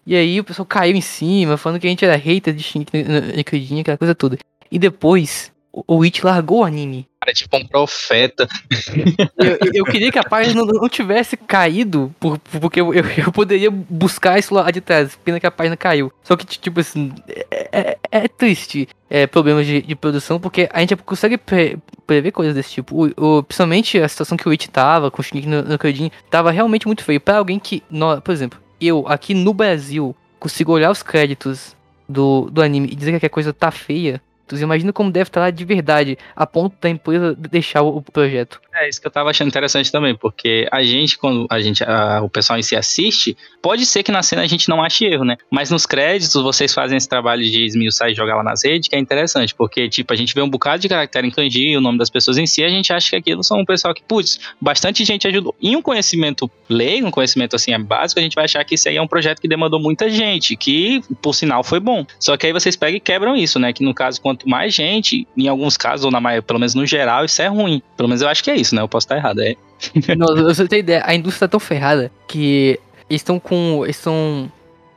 [0.07, 3.81] E aí o pessoal caiu em cima, falando que a gente era hater de Shinji
[3.81, 4.37] aquela coisa toda.
[4.71, 7.09] E depois, o It largou o anime.
[7.19, 8.47] Cara, é tipo um profeta.
[9.39, 13.33] Eu, eu queria que a página não, não tivesse caído, por, porque eu, eu, eu,
[13.33, 15.17] poderia buscar isso lá de trás.
[15.25, 16.13] Pena que a página caiu.
[16.23, 17.13] Só que, tipo assim,
[17.51, 22.33] é, é, é triste é, problemas de, de, produção, porque a gente consegue pre, prever
[22.33, 23.07] coisas desse tipo.
[23.07, 26.11] O, o, principalmente a situação que o It tava, com o Shingeki no, no Kyojin,
[26.29, 27.21] tava realmente muito feio.
[27.21, 31.77] Pra alguém que, no, por exemplo, eu aqui no Brasil consigo olhar os créditos
[32.09, 34.21] do, do anime e dizer que a coisa tá feia
[34.61, 38.61] Imagina como deve estar lá de verdade, a ponto da empresa deixar o projeto.
[38.83, 42.21] É isso que eu tava achando interessante também, porque a gente, quando a gente, a,
[42.21, 45.25] o pessoal em si assiste, pode ser que na cena a gente não ache erro,
[45.25, 45.37] né?
[45.49, 48.97] Mas nos créditos vocês fazem esse trabalho de esmiuçar e jogar lá nas redes, que
[48.97, 51.97] é interessante, porque, tipo, a gente vê um bocado de caractere em kanji, o nome
[51.97, 55.05] das pessoas em si, a gente acha que aquilo são um pessoal que, putz, bastante
[55.05, 55.55] gente ajudou.
[55.63, 58.89] Em um conhecimento leigo, um conhecimento assim, é básico, a gente vai achar que isso
[58.89, 62.05] aí é um projeto que demandou muita gente, que, por sinal, foi bom.
[62.19, 63.73] Só que aí vocês pegam e quebram isso, né?
[63.73, 66.85] Que no caso, quanto mais gente, em alguns casos, ou na maioria, pelo menos no
[66.85, 67.81] geral, isso é ruim.
[67.97, 68.83] Pelo menos eu acho que é isso, né?
[68.83, 69.41] Eu posso estar errado.
[69.41, 69.55] É.
[70.17, 73.81] Não, você tem ideia, a indústria tá tão ferrada que eles estão com.
[73.85, 74.51] Eles estão.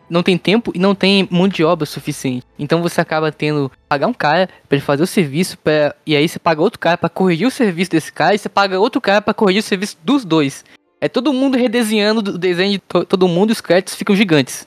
[0.07, 2.45] Não tem tempo e não tem mão de obra suficiente.
[2.59, 6.29] Então você acaba tendo pagar um cara para ele fazer o serviço, pra, e aí
[6.29, 9.19] você paga outro cara para corrigir o serviço desse cara, e você paga outro cara
[9.19, 10.63] para corrigir o serviço dos dois.
[11.01, 14.63] É todo mundo redesenhando o desenho de to todo mundo e os créditos ficam gigantes.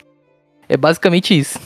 [0.68, 1.60] É basicamente isso.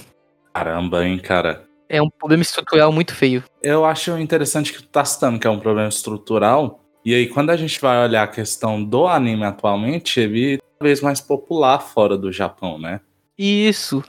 [0.52, 1.64] Caramba, hein, cara.
[1.88, 3.42] É um problema estrutural muito feio.
[3.62, 7.51] Eu acho interessante que tu tá citando que é um problema estrutural, e aí, quando
[7.51, 11.81] a gente vai olhar a questão do anime atualmente, ele é cada vez mais popular
[11.81, 13.01] fora do Japão, né?
[13.37, 14.03] Isso.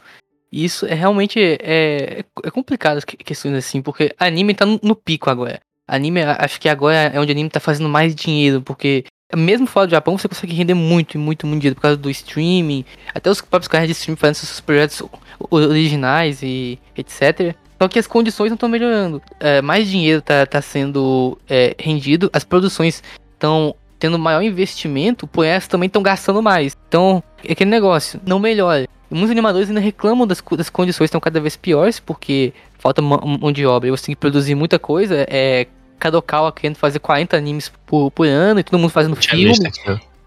[0.52, 5.60] Isso é realmente é, é complicado as questões assim, porque anime tá no, pico agora.
[5.88, 9.04] Anime, acho que agora é onde anime tá fazendo mais dinheiro, porque
[9.36, 12.86] mesmo fora do Japão você consegue render muito, muito, muito dinheiro por causa do streaming,
[13.14, 15.02] até os próprios canais de streaming fazendo seus projetos
[15.50, 17.56] originais e etc.
[17.84, 19.22] Só que as condições não estão melhorando.
[19.42, 25.44] É, mais dinheiro está tá sendo é, rendido, as produções estão tendo maior investimento, por
[25.44, 26.78] elas também estão gastando mais.
[26.88, 28.88] Então, é aquele negócio, não melhora.
[29.12, 33.52] E muitos animadores ainda reclamam das, das condições estão cada vez piores, porque falta mão
[33.52, 33.92] de obra.
[33.92, 35.68] Você tem que produzir muita coisa, é
[36.00, 39.52] Kadokawa querendo fazer 40 animes por, por ano e todo mundo fazendo filme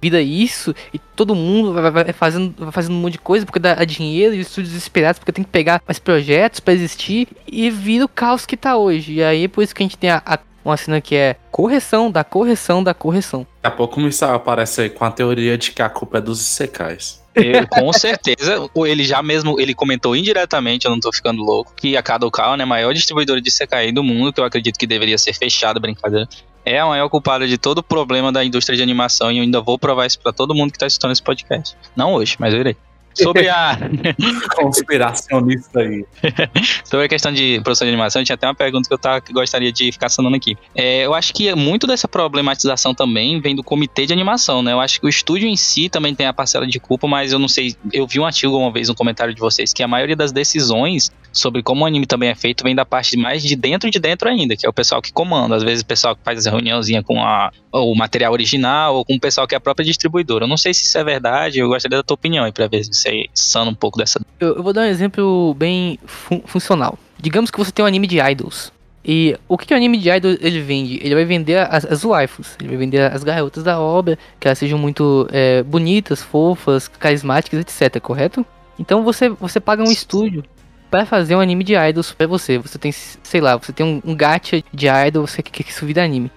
[0.01, 3.59] vida isso, e todo mundo vai, vai, fazendo, vai fazendo um monte de coisa porque
[3.59, 7.71] dá dinheiro e os estúdios desesperados porque tem que pegar mais projetos para existir e
[7.71, 9.15] vira o caos que tá hoje.
[9.15, 11.37] E aí é por isso que a gente tem a, a uma cena que é
[11.51, 13.47] correção da correção da correção.
[13.63, 16.21] Daqui a pouco o Missal aparece aí com a teoria de que a culpa é
[16.21, 17.25] dos secais.
[17.37, 21.97] Eu, com certeza, ele já mesmo, ele comentou indiretamente, eu não tô ficando louco, que
[21.97, 25.35] a Kadokawa, né, maior distribuidora de CKI do mundo, que eu acredito que deveria ser
[25.35, 26.27] fechada, brincadeira,
[26.67, 29.61] é a maior culpada de todo o problema da indústria de animação e eu ainda
[29.61, 31.77] vou provar isso para todo mundo que tá escutando esse podcast.
[31.95, 32.77] Não hoje, mas eu irei.
[33.23, 33.79] Sobre a,
[34.57, 36.05] Conspiracionista aí.
[36.85, 39.33] sobre a questão de produção de animação, tinha até uma pergunta que eu tava, que
[39.33, 40.57] gostaria de ficar sonando aqui.
[40.75, 44.73] É, eu acho que muito dessa problematização também vem do comitê de animação, né?
[44.73, 47.39] Eu acho que o estúdio em si também tem a parcela de culpa, mas eu
[47.39, 47.75] não sei.
[47.93, 51.11] Eu vi um artigo uma vez, um comentário de vocês, que a maioria das decisões
[51.33, 54.29] sobre como o anime também é feito vem da parte mais de dentro de dentro
[54.29, 55.57] ainda, que é o pessoal que comanda.
[55.57, 59.15] Às vezes o pessoal que faz a reuniãozinha com a, o material original ou com
[59.15, 60.45] o pessoal que é a própria distribuidora.
[60.45, 62.85] Eu não sei se isso é verdade, eu gostaria da tua opinião aí pra ver
[62.85, 64.21] se sana um pouco dessa.
[64.41, 66.99] Eu, eu vou dar um exemplo bem fun- funcional.
[67.19, 68.73] Digamos que você tem um anime de idols.
[69.09, 70.99] E o que, que o anime de idols ele vende?
[71.01, 72.57] Ele vai vender as, as waifus.
[72.59, 77.61] Ele vai vender as garotas da obra, que elas sejam muito é, bonitas, fofas, carismáticas,
[77.61, 78.01] etc.
[78.01, 78.45] Correto?
[78.79, 80.45] Então você, você paga um estúdio
[80.91, 82.59] para fazer um anime de idols pra você.
[82.59, 85.87] Você tem, sei lá, você tem um, um gacha de idol, você quer que isso
[85.87, 86.31] vira anime.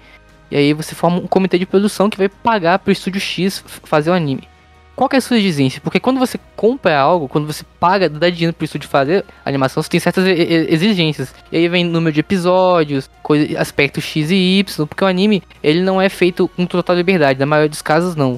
[0.52, 4.10] E aí você forma um comitê de produção que vai pagar pro estúdio X fazer
[4.10, 4.48] o anime.
[5.00, 5.80] Qual que é a sua exigência?
[5.80, 9.90] Porque quando você compra algo, quando você paga, dá dinheiro pro estúdio fazer animação, você
[9.92, 11.34] tem certas exigências.
[11.50, 15.82] E aí vem número de episódios, coisa, aspectos X e Y, porque o anime, ele
[15.82, 18.38] não é feito com total liberdade, na maioria dos casos não.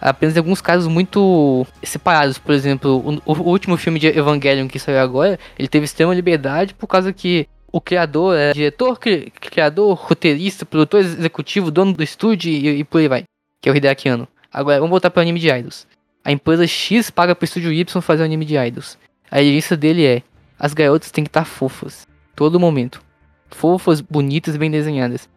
[0.00, 4.78] Apenas em alguns casos muito separados, por exemplo, o, o último filme de Evangelion que
[4.78, 9.92] saiu agora, ele teve extrema liberdade por causa que o criador é diretor, cri- criador,
[9.92, 13.24] roteirista, produtor executivo, dono do estúdio e, e por aí vai,
[13.60, 14.26] que é o Hideaki Anno.
[14.52, 15.86] Agora, vamos voltar para o anime de idols.
[16.24, 18.98] A empresa X paga pro estúdio Y fazer anime de idols.
[19.30, 20.22] A exigência dele é:
[20.58, 22.06] as garotas têm que estar fofas,
[22.36, 23.02] todo momento.
[23.50, 25.28] Fofas, bonitas, bem desenhadas.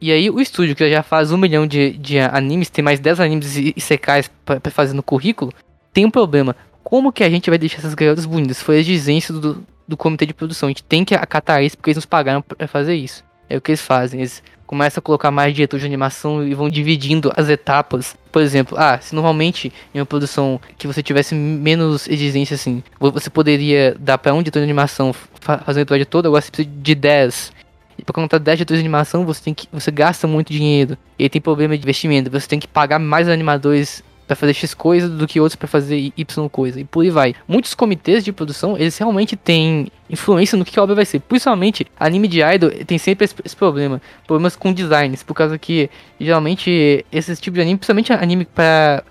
[0.00, 3.20] E aí, o estúdio que já faz um milhão de, de animes, tem mais 10
[3.20, 5.52] animes e, secais pra fazer no currículo,
[5.92, 6.56] tem um problema.
[6.82, 8.60] Como que a gente vai deixar essas garotas bonitas?
[8.60, 10.66] Foi a exigência do, do comitê de produção.
[10.66, 13.22] A gente tem que acatar isso porque eles nos pagaram pra fazer isso.
[13.48, 14.20] É o que eles fazem.
[14.20, 14.42] Eles
[14.72, 18.16] começam a colocar mais diretor de animação e vão dividindo as etapas.
[18.32, 23.12] Por exemplo, ah, se normalmente em uma produção que você tivesse menos exigência assim, vo-
[23.12, 26.50] você poderia dar pra um diretor de animação fa- fazer um episódio todo, agora você
[26.50, 27.52] precisa de 10.
[27.98, 29.68] E pra contar 10 diretores de animação, você tem que.
[29.70, 30.96] você gasta muito dinheiro.
[31.18, 32.30] E tem problema de investimento.
[32.30, 36.12] Você tem que pagar mais animadores pra fazer X coisa do que outros pra fazer
[36.16, 36.80] Y coisa.
[36.80, 37.34] E por aí vai.
[37.46, 41.20] Muitos comitês de produção, eles realmente têm influência no que a obra vai ser.
[41.20, 44.00] Principalmente, anime de idol tem sempre esse, esse problema.
[44.26, 45.22] Problemas com designs.
[45.22, 49.02] Por causa que, geralmente, esses tipos de anime, principalmente anime pra.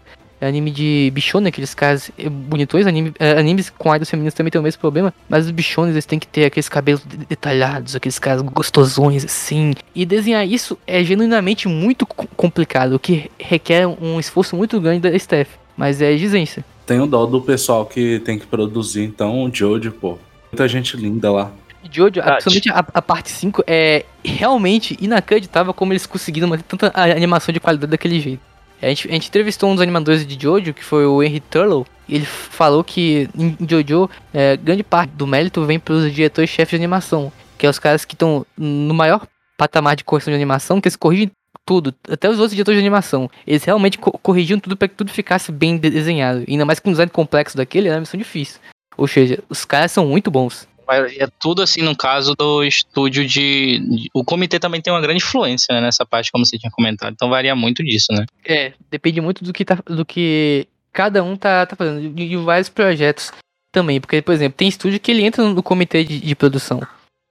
[0.41, 4.59] Anime de bichona, aqueles caras eh, bonitões, anime, eh, animes com idols femininos também tem
[4.59, 8.17] o mesmo problema, mas os bichones eles têm que ter aqueles cabelos de- detalhados, aqueles
[8.17, 9.73] caras gostosões assim.
[9.93, 15.01] E desenhar isso é genuinamente muito co- complicado, o que requer um esforço muito grande
[15.01, 16.65] da staff, mas é exigência.
[16.87, 20.17] Tenho dó do pessoal que tem que produzir, então, o Jojo, pô.
[20.51, 21.51] Muita gente linda lá.
[21.91, 26.91] Jojo, Ah, principalmente a, a parte 5, é realmente inacreditável como eles conseguiram manter tanta
[26.93, 28.41] a- animação de qualidade daquele jeito.
[28.81, 31.85] A gente, a gente entrevistou um dos animadores de Jojo, que foi o Henry Turlow,
[32.09, 37.31] ele falou que em Jojo, é, grande parte do mérito vem pelos diretores-chefes de animação,
[37.57, 39.25] que é os caras que estão no maior
[39.57, 41.29] patamar de correção de animação, que eles corrigem
[41.63, 43.29] tudo, até os outros diretores de animação.
[43.45, 46.43] Eles realmente co- corrigiam tudo para que tudo ficasse bem de- desenhado.
[46.47, 48.59] Ainda mais com um design complexo daquele, era uma missão difícil.
[48.97, 50.67] Ou seja, os caras são muito bons.
[50.95, 53.79] É tudo assim no caso do estúdio de.
[53.79, 57.13] de- O comitê também tem uma grande influência né, nessa parte, como você tinha comentado.
[57.13, 58.25] Então varia muito disso, né?
[58.45, 62.37] É, depende muito do que, tá, do que cada um tá, tá fazendo, de, de
[62.37, 63.31] vários projetos
[63.71, 63.99] também.
[64.01, 66.81] Porque, por exemplo, tem estúdio que ele entra no comitê de, de produção.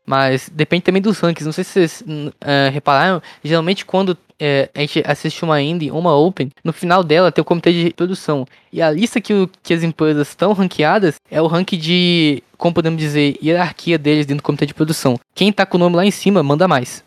[0.06, 1.44] Mas depende também dos rankings.
[1.46, 5.90] Não sei se vocês hum, ah, repararam, geralmente quando é, a gente assiste uma indie,
[5.90, 8.46] uma open, no final dela tem o comitê de produção.
[8.72, 12.74] E a lista que, o- que as empresas estão ranqueadas é o ranking de, como
[12.74, 15.18] podemos dizer, hierarquia deles dentro do comitê de produção.
[15.34, 17.04] Quem tá com o nome lá em cima manda mais.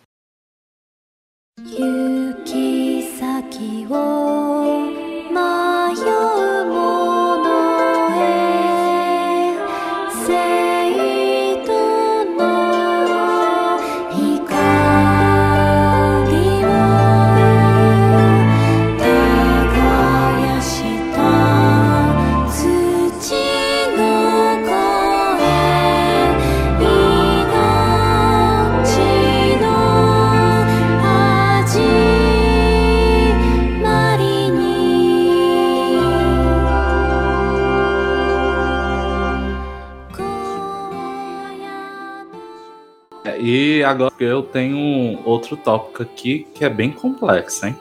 [43.84, 47.76] Agora eu tenho um outro tópico aqui que é bem complexo, hein?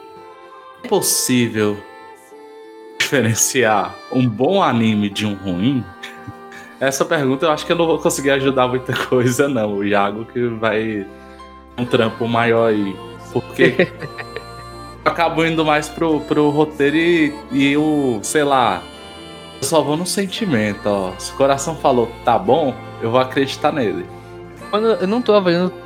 [0.83, 1.77] É possível
[2.99, 5.83] diferenciar um bom anime de um ruim?
[6.79, 9.77] Essa pergunta eu acho que eu não vou conseguir ajudar muita coisa, não.
[9.77, 11.05] O Iago que vai
[11.77, 12.95] um trampo maior aí.
[13.31, 13.75] Porque
[15.05, 18.81] eu acabo indo mais pro, pro roteiro e, e o, sei lá,
[19.57, 21.13] Eu só vou no sentimento, ó.
[21.17, 24.05] Se o coração falou tá bom, eu vou acreditar nele.
[24.69, 25.82] Quando eu não tô avaliando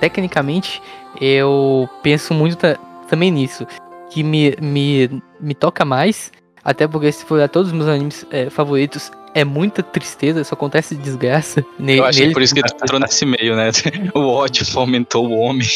[0.00, 0.82] tecnicamente,
[1.20, 2.78] eu penso muito ta-
[3.08, 3.66] também nisso.
[4.10, 6.32] Que me, me, me toca mais.
[6.64, 10.54] Até porque se for olhar todos os meus animes é, favoritos, é muita tristeza, só
[10.54, 11.64] acontece desgraça.
[11.78, 12.34] Ne Eu acho que neles.
[12.34, 13.70] por isso que tu entrou nesse meio, né?
[14.14, 15.66] O ódio fomentou o homem.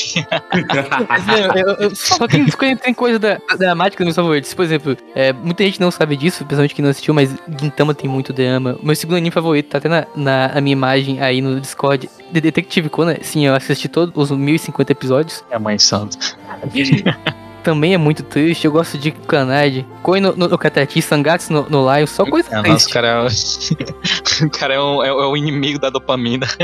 [1.57, 2.46] Eu, eu- só tem,
[2.76, 4.55] tem coisa da, dramática nos meus favoritos.
[4.55, 8.09] Por exemplo, é, muita gente não sabe disso, principalmente que não assistiu, mas Gintama tem
[8.11, 8.78] muito drama.
[8.82, 12.09] Meu segundo anime favorito tá até na, na, na minha imagem aí no Discord.
[12.32, 15.44] The Detective Conan, sim, eu assisti todos os 1050 episódios.
[15.48, 16.18] Minha mãe santa.
[17.64, 19.86] Também é muito triste, eu gosto de Kanade.
[20.02, 22.92] Koi no, no, no Katati, Sangatsu no, no Lion, só coisa É, nossa, o triste.
[22.92, 23.24] cara é,
[24.44, 26.46] o cara é, um- é- é o inimigo da dopamina.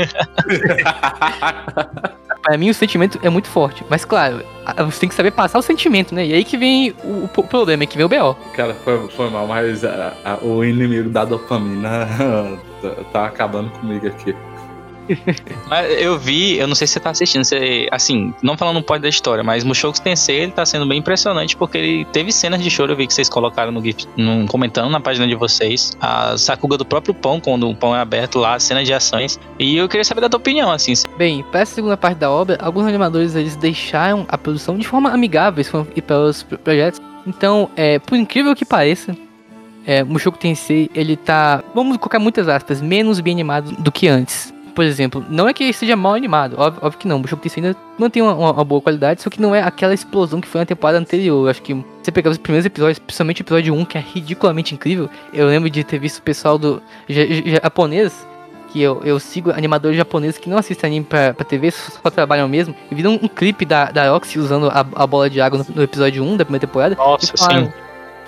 [2.43, 3.83] Pra mim o sentimento é muito forte.
[3.89, 4.43] Mas claro,
[4.85, 6.25] você tem que saber passar o sentimento, né?
[6.25, 8.33] E aí que vem o, o problema, é que vem o B.O.
[8.55, 12.07] Cara, foi, foi mal, mas a- a- o inimigo da dopamina
[12.81, 14.35] tá, tá acabando comigo aqui.
[15.99, 19.01] Eu vi, eu não sei se você tá assistindo, você, assim, não falando um pouco
[19.01, 22.69] da história, mas Mushoku Tensei, ele tá sendo bem impressionante, porque ele teve cenas de
[22.69, 26.37] choro, eu vi que vocês colocaram no GIF, no, comentando na página de vocês, a
[26.37, 29.87] Sakuga do próprio pão, quando o pão é aberto lá, cena de ações, e eu
[29.87, 33.35] queria saber da tua opinião, assim, Bem, para essa segunda parte da obra, alguns animadores
[33.35, 35.63] eles deixaram a produção de forma amigável
[35.95, 36.99] e para os pro- projetos.
[37.25, 39.15] Então, é, por incrível que pareça,
[39.85, 44.53] é, Mushoku Tensei ele tá, vamos colocar muitas aspas, menos bem animado do que antes.
[44.73, 47.19] Por exemplo, não é que ele seja mal animado, óbvio, óbvio que não.
[47.19, 50.39] Mushoku Tensei ainda mantém uma, uma- uma boa qualidade, só que não é aquela explosão
[50.39, 51.45] que foi na temporada anterior.
[51.45, 54.73] Eu acho que você pegar os primeiros episódios, principalmente o episódio 1, que é ridiculamente
[54.73, 55.09] incrível.
[55.33, 58.25] Eu lembro de ter visto o pessoal do ja- ja- japonês
[58.71, 62.47] que eu, eu sigo animadores japoneses que não assistem anime pra, pra TV, só, trabalham
[62.47, 65.75] mesmo, e viram um clipe da, da Roxy usando a, a bola de água no,
[65.75, 66.95] no episódio 1 da primeira temporada.
[66.95, 67.73] Nossa, falaram,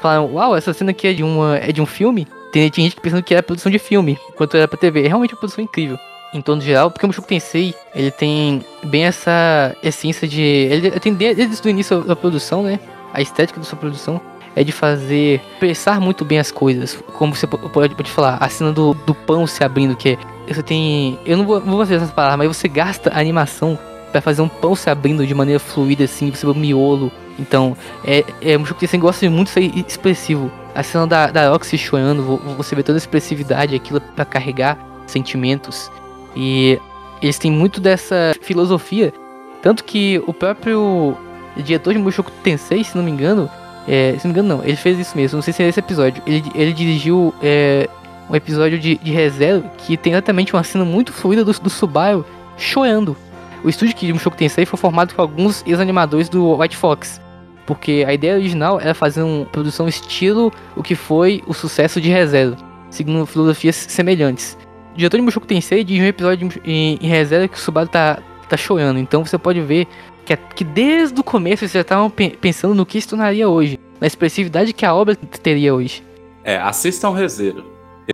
[0.02, 2.28] falaram, uau, essa cena aqui é de, uma, é de um filme?
[2.52, 5.06] Tem, tem gente pensando que era produção de filme, enquanto era pra TV.
[5.06, 5.98] É realmente uma produção incrível.
[6.34, 10.42] Em torno geral, porque o Mushoku Tensei, ele tem bem essa essência de...
[10.42, 12.80] Ele tem desde, o início da produção, né?
[13.14, 14.20] A estética da sua produção
[14.56, 16.98] é de fazer expressar muito bem as coisas.
[17.14, 20.18] Como você po- pode, pode falar, a cena do, do pão se abrindo, que é.
[20.52, 21.18] Você tem.
[21.26, 23.78] Eu não vou, não vou fazer essas palavras, mas você gasta a animação
[24.12, 27.12] pra fazer um pão se abrindo de maneira fluida, assim, você vê o miolo.
[27.40, 27.76] Então,
[28.06, 30.52] é, é que você gosta muito de ser expressivo.
[30.76, 34.78] A cena da, da Roxy chorando, vo- você vê toda a expressividade, aquilo pra carregar
[35.08, 35.92] sentimentos.
[36.36, 36.80] E
[37.22, 39.14] eles têm muito dessa filosofia.
[39.62, 41.16] Tanto que o próprio
[41.58, 43.50] diretor de Mushoku Tensei, se não me engano,
[43.88, 45.80] é, se não me engano não, ele fez isso mesmo, não sei se é esse
[45.80, 46.22] episódio.
[46.26, 47.88] Ele, ele dirigiu é,
[48.30, 52.26] um episódio de, de ReZero que tem exatamente uma cena muito fluida do, do Subaru
[52.58, 53.16] chorando.
[53.64, 57.22] O estúdio que Mushoku Tensei foi formado por alguns ex-animadores do White Fox.
[57.66, 62.10] Porque a ideia original era fazer uma produção estilo o que foi o sucesso de
[62.10, 62.58] ReZero,
[62.90, 64.58] seguindo filosofias semelhantes.
[64.96, 68.22] Diretor de Mushoku Tensei dirigiu um episódio de- em, em ReZero que o Subaru tá,
[68.48, 69.00] tá chorando.
[69.00, 69.88] Então você pode ver
[70.26, 73.80] que, que desde o começo vocês já estavam pe- pensando no que se tornaria hoje,
[74.00, 76.04] na expressividade que a obra teria hoje.
[76.44, 77.66] É, assistam o Rezero.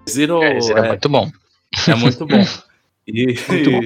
[0.06, 1.30] Rezero É, isso é é, muito bom.
[1.88, 2.44] é muito bom.
[3.12, 3.82] E, Muito bom.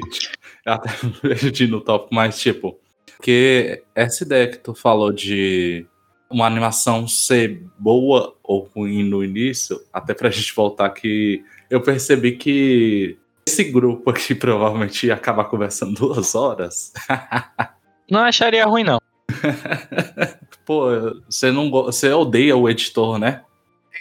[0.66, 2.78] eu até ir no tópico, mas tipo,
[3.16, 5.86] porque essa ideia que tu falou de
[6.30, 11.42] uma animação ser boa ou ruim no início, até pra gente voltar aqui,
[11.74, 13.18] eu percebi que
[13.48, 16.94] esse grupo aqui provavelmente ia acabar conversando duas horas.
[18.10, 19.00] Não acharia ruim, não.
[20.66, 20.86] Pô,
[21.28, 23.42] você não você odeia o editor, né?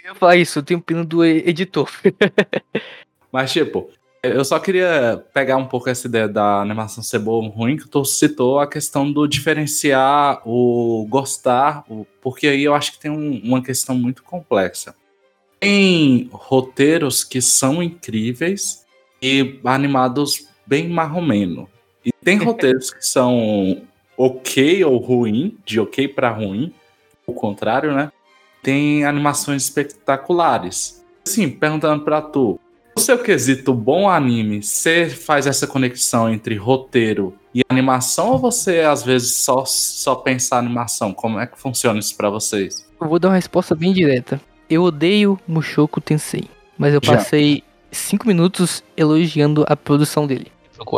[0.03, 1.89] Eu ia falar isso, eu tenho pena do editor.
[3.31, 3.89] Mas, tipo,
[4.21, 7.87] eu só queria pegar um pouco essa ideia da animação ser boa ou ruim, que
[7.87, 13.09] tu citou a questão do diferenciar o gostar, o- porque aí eu acho que tem
[13.11, 14.93] um- uma questão muito complexa.
[15.63, 18.85] Tem roteiros que são incríveis
[19.21, 21.69] e animados bem marromeno.
[22.05, 23.81] E tem roteiros que são
[24.17, 26.73] ok ou ruim, de ok pra ruim,
[27.25, 28.11] o contrário, né?
[28.61, 31.01] Tem animações espetaculares.
[31.25, 32.59] Assim, perguntando pra tu,
[32.93, 38.81] no seu quesito bom anime, você faz essa conexão entre roteiro e animação ou você
[38.81, 41.13] às vezes só, só pensa animação?
[41.13, 42.85] Como é que funciona isso pra vocês?
[42.99, 44.41] Eu vou dar uma resposta bem direta.
[44.73, 46.45] Eu odeio Mushoku Tensei,
[46.77, 47.13] mas eu Já.
[47.15, 50.47] passei cinco minutos elogiando a produção dele.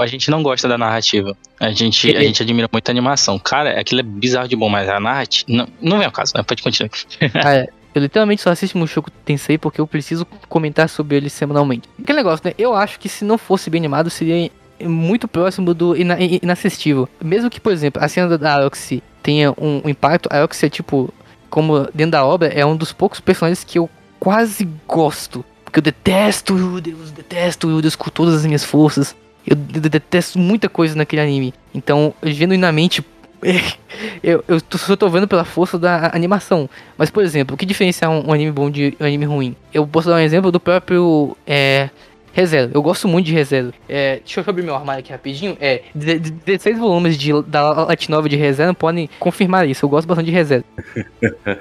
[0.01, 1.37] A gente não gosta da narrativa.
[1.59, 3.37] A gente, a gente admira muito a animação.
[3.37, 5.45] Cara, aquilo é bizarro de bom, mas a narrativa.
[5.47, 6.41] Não, não vem ao caso, né?
[6.41, 6.89] Pode continuar.
[7.33, 11.87] Cara, eu literalmente só assisto Mushoku Tensei porque eu preciso comentar sobre ele semanalmente.
[12.01, 12.53] Aquele negócio, né?
[12.57, 14.49] Eu acho que se não fosse bem animado, seria
[14.81, 17.07] muito próximo do ina in- inassistível.
[17.23, 20.69] Mesmo que, por exemplo, a cena da Aoxy tenha um, um impacto, a Aoxy é
[20.69, 21.13] tipo,
[21.55, 23.89] como dentro da obra, é um dos poucos personagens que eu
[24.19, 25.43] quase gosto.
[25.63, 29.15] Porque eu detesto o Udeus, detesto o Udeus com todas as minhas forças.
[29.47, 31.53] Eu de- de- detesto muita coisa naquele anime.
[31.73, 33.01] Então, eu, genuinamente,
[34.21, 36.69] eu, eu só tô vendo pela força da animação.
[36.97, 39.55] Mas, por exemplo, o que diferencia um, um anime bom de um anime ruim?
[39.73, 41.89] Eu posso dar um exemplo do próprio é,
[42.35, 42.71] ReZero.
[42.73, 43.73] Eu gosto muito de ReZero.
[43.87, 45.57] É, deixa eu abrir meu armário aqui rapidinho.
[45.59, 49.85] É, de- de- 16 volumes de, da Light Novel de ReZero podem confirmar isso.
[49.85, 50.63] Eu gosto bastante de ReZero.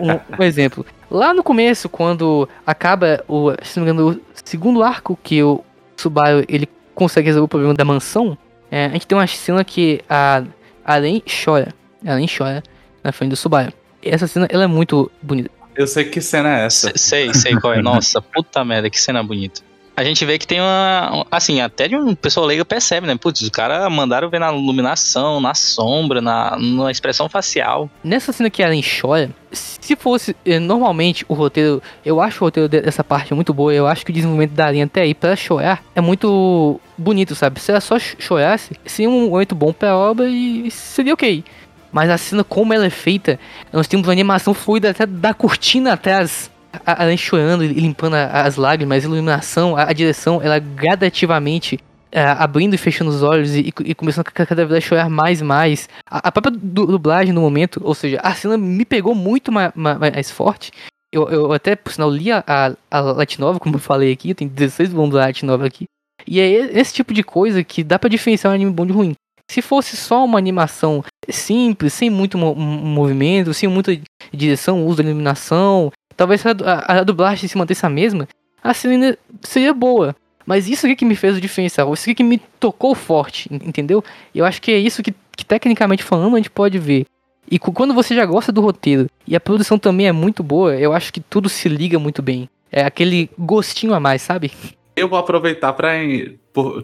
[0.01, 0.85] Um, um exemplo.
[1.11, 5.62] Lá no começo, quando acaba o, se não me engano, o segundo arco que o
[5.97, 8.37] Subaru ele consegue resolver o problema da mansão,
[8.70, 10.43] é, a gente tem uma cena que a
[10.85, 11.72] Além chora.
[12.05, 12.62] A Além chora
[13.03, 13.72] na frente do Subaru.
[14.03, 15.51] Essa cena ela é muito bonita.
[15.77, 16.89] Eu sei que cena é essa.
[16.91, 17.83] Se- Sei, sei qual é.
[17.83, 19.61] Nossa, puta merda, que cena bonita.
[19.97, 21.24] A gente vê que tem uma.
[21.30, 23.16] Assim, até de um pessoa leiga percebe, né?
[23.16, 27.88] Putz, os caras mandaram ver na iluminação, na sombra, na, na expressão facial.
[28.03, 32.47] Nessa cena que a Além chora, se fosse eh, normalmente o roteiro, eu acho o
[32.49, 35.14] roteiro de- dessa parte muito boa, eu acho que o desenvolvimento da Além até aí
[35.14, 37.61] pra ela chorar é muito bonito, sabe?
[37.61, 41.45] Se ela só ch- chorasse, seria um momento bom pra obra e seria ok.
[41.92, 43.38] Mas a cena como ela é feita,
[43.72, 46.51] nós temos uma animação fluida até da cortina atrás.
[46.85, 51.79] A Além chorando e limpando a- as lágrimas, a iluminação, a, a direção, ela gradativamente
[52.12, 55.09] é, abrindo e fechando os olhos e, e começando a ca- cada vez a chorar
[55.11, 55.89] mais e mais.
[56.09, 59.72] A, a própria du- dublagem no momento, ou seja, a cena me pegou muito ma-
[59.75, 60.70] ma- mais, forte.
[61.12, 64.49] Eu, eu até, por sinal, li a, a, a Novel, como eu falei aqui, tenho
[64.51, 65.85] 16 volumes da Novel aqui.
[66.27, 66.49] E é
[66.79, 69.14] esse tipo de coisa que dá pra diferenciar um anime bom de ruim.
[69.51, 73.97] Se fosse só uma animação simples, sem muito mo- movimento, sem muita
[74.33, 78.28] direção, uso da iluminação, talvez a, a, a dublagem se mantesse a mesma,
[78.62, 80.14] a cena seria boa.
[80.46, 83.68] Mas isso aqui que me fez o diferencial, isso aqui que me tocou forte, en-
[83.68, 84.04] entendeu?
[84.34, 87.06] E eu acho que é isso que, que tecnicamente falando a gente pode ver.
[87.50, 90.92] E quando você já gosta do roteiro e a produção também é muito boa, eu
[90.92, 92.48] acho que tudo se liga muito bem.
[92.70, 94.50] É aquele gostinho a mais, sabe?
[94.96, 95.92] Eu vou aproveitar para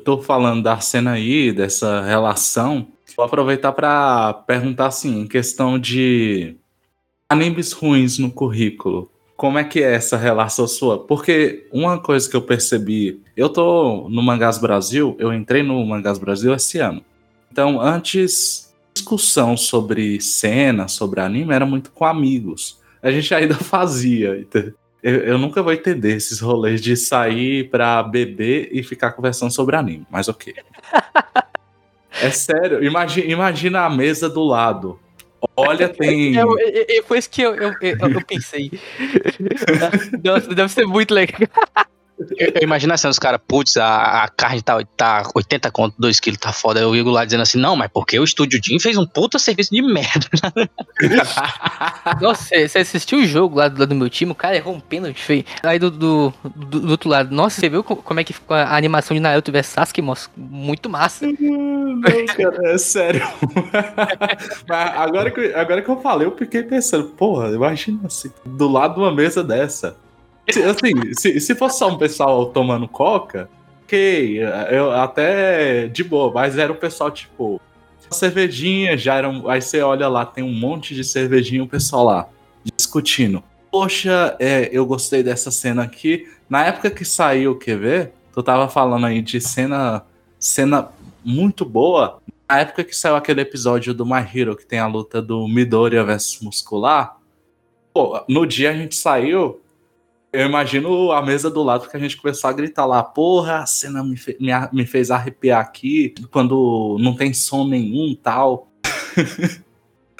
[0.04, 2.88] tô falando da cena aí, dessa relação.
[3.16, 6.56] Vou aproveitar para perguntar assim, em questão de
[7.28, 9.10] animes ruins no currículo.
[9.40, 10.98] Como é que é essa relação sua?
[10.98, 16.18] Porque uma coisa que eu percebi, eu tô no Mangás Brasil, eu entrei no Mangás
[16.18, 17.02] Brasil esse ano.
[17.50, 22.82] Então, antes discussão sobre cena, sobre anime era muito com amigos.
[23.02, 24.46] A gente ainda fazia?
[25.02, 29.74] Eu, eu nunca vou entender esses rolês de sair pra beber e ficar conversando sobre
[29.74, 30.54] anime, mas ok.
[32.22, 35.00] É sério, imagina, imagina a mesa do lado.
[35.56, 36.34] Olha, tem.
[37.06, 38.70] foi isso que eu, eu, eu pensei.
[40.22, 41.40] Nossa, deve ser muito legal.
[42.38, 46.20] Eu, eu imagino assim, os caras, putz, a, a carne tá, tá 80 conto, 2
[46.20, 46.78] quilos, tá foda.
[46.80, 49.70] Eu ligo lá dizendo assim, não, mas porque o Estúdio Jim fez um puta serviço
[49.74, 50.26] de merda.
[52.20, 54.80] Nossa, você assistiu o jogo lá do lado do meu time, o cara errou um
[54.80, 55.44] pênalti feio.
[55.62, 58.56] Aí do, do, do, do outro lado, nossa, você viu co- como é que ficou
[58.56, 60.30] a animação de Naruto vs Sasuke, moço?
[60.36, 61.26] Muito massa.
[61.26, 63.22] Não, cara, é sério.
[64.68, 68.94] Mas agora que, agora que eu falei, eu fiquei pensando, porra, imagina assim, do lado
[68.94, 69.96] de uma mesa dessa.
[70.52, 73.48] Se- Assim, se, se fosse só um pessoal tomando coca,
[73.84, 74.38] ok,
[74.70, 77.60] eu até de boa, mas era um pessoal tipo,
[78.10, 82.04] cervejinha, já era um, aí você olha lá, tem um monte de cervejinha, o pessoal
[82.04, 82.28] lá
[82.76, 83.42] discutindo.
[83.70, 86.26] Poxa, é, eu gostei dessa cena aqui.
[86.48, 88.12] Na época que saiu, quer ver?
[88.34, 90.02] Tu tava falando aí de cena,
[90.38, 90.88] cena
[91.24, 92.20] muito boa.
[92.48, 96.02] Na época que saiu aquele episódio do My Hero, que tem a luta do Midoriya
[96.02, 97.16] versus Muscular,
[97.94, 99.60] pô, no dia a gente saiu,
[100.32, 103.66] eu imagino a mesa do lado que a gente começou a gritar lá, porra, a
[103.66, 108.68] cena me, fe- me, me fez arrepiar aqui, quando não tem som nenhum tal.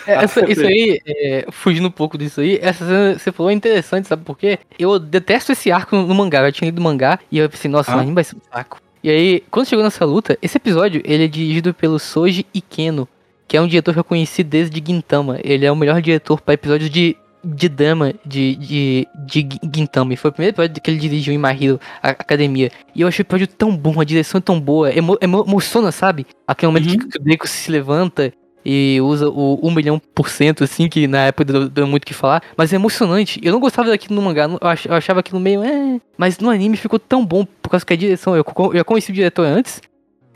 [0.06, 3.54] É, essa- isso aí, é, fugindo um pouco disso aí, essa cena você falou é
[3.54, 4.58] interessante, sabe por quê?
[4.78, 8.02] Eu detesto esse arco no mangá, eu tinha lido mangá e eu pensei, nossa, Ah.
[8.04, 8.80] vai ser um saco.
[9.02, 13.08] E aí, quando chegou nessa luta, esse episódio, ele é dirigido pelo Soji Ikeno,
[13.48, 15.38] que é um diretor que eu conheci desde Gintama.
[15.42, 20.12] Ele é o melhor diretor para episódios de, de drama de, de, de Gi- Gintama.
[20.12, 22.70] E foi o primeiro episódio que ele dirigiu em A- Academia.
[22.94, 25.90] E eu achei o episódio tão bom, a direção é tão boa, emo, emo- emociona,
[25.92, 26.26] sabe?
[26.46, 27.08] Aquele momento Uhum.
[27.08, 28.32] que o Deco se levanta
[28.64, 32.06] e usa o 1 milhão por cento, assim, que na época deu, deu muito o
[32.06, 32.42] que falar.
[32.56, 33.40] Mas é emocionante.
[33.42, 35.62] Eu não gostava daquilo no mangá, eu ach- eu achava aquilo meio.
[35.64, 35.98] É...
[36.18, 38.36] Mas no anime ficou tão bom por causa que a direção.
[38.36, 39.80] Eu, eu conheci o diretor antes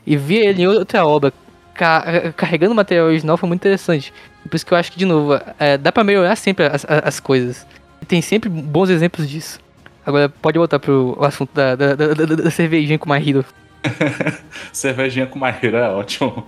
[0.07, 1.31] e vi ele em outra obra.
[1.75, 4.11] ca- carregando material original foi muito interessante.
[4.49, 7.03] Por isso que eu acho que, de novo, é, dá pra melhorar sempre as, as-
[7.07, 7.65] as coisas.
[8.01, 9.59] E tem sempre bons exemplos disso.
[10.05, 13.43] Agora, pode voltar pro assunto da, da, da, da- da cervejinha com My Hero.
[14.71, 16.45] Cervejinha com My Hero é ótimo.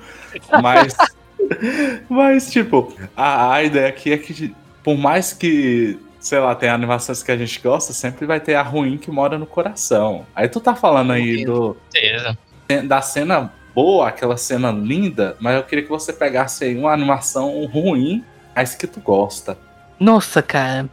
[0.61, 0.95] Mas,
[2.09, 7.23] mas tipo, a, a ideia aqui é que, por mais que sei lá, tem animações
[7.23, 10.25] que a gente gosta, sempre vai ter a ruim que mora no coração.
[10.35, 12.37] Aí tu tá falando aí do, Certeza.
[12.85, 17.63] da cena boa, aquela cena linda, mas eu queria que você pegasse aí uma animação
[17.67, 18.23] ruim,
[18.55, 19.55] mas que tu gosta.
[19.99, 20.89] Nossa, cara.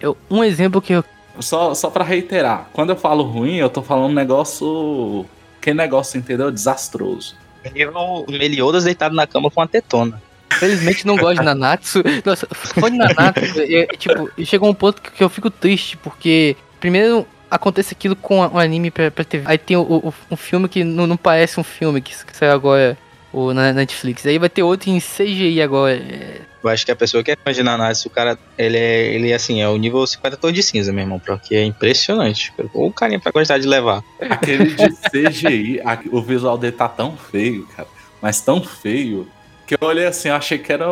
[0.00, 1.04] Eu, um exemplo que eu.
[1.38, 5.24] Só, só pra reiterar, quando eu falo ruim, eu tô falando um negócio.
[5.60, 6.50] Que negócio, entendeu?
[6.50, 7.36] Desastroso.
[7.72, 10.20] Nível Meliodas deitado na cama com uma tetona.
[10.54, 12.02] Felizmente não gosto de Nanatsu.
[12.24, 16.56] Nossa, fã de Nanatsu, é, é, tipo, chegou um ponto que eu fico triste, porque
[16.80, 19.44] primeiro acontece aquilo com um anime pra, pra TV.
[19.46, 22.52] Aí tem o, o- um filme que não, não parece um filme que, que saiu
[22.52, 22.96] agora
[23.32, 24.24] o, na Netflix.
[24.26, 25.94] Aí vai ter outro em CGI agora.
[25.96, 29.14] É, Eu acho que a pessoa que é fã de Nanatsu, o cara, ele é,
[29.14, 32.52] ele é assim, é o nível 50 tons de cinza, meu irmão, porque é impressionante.
[32.72, 34.02] O carinha pra gostar de levar.
[34.20, 37.88] Aquele de CGI, a- o visual dele tá tão feio, cara.
[38.22, 39.28] Mas tão feio.
[39.66, 40.84] Que eu olhei assim, eu achei que era,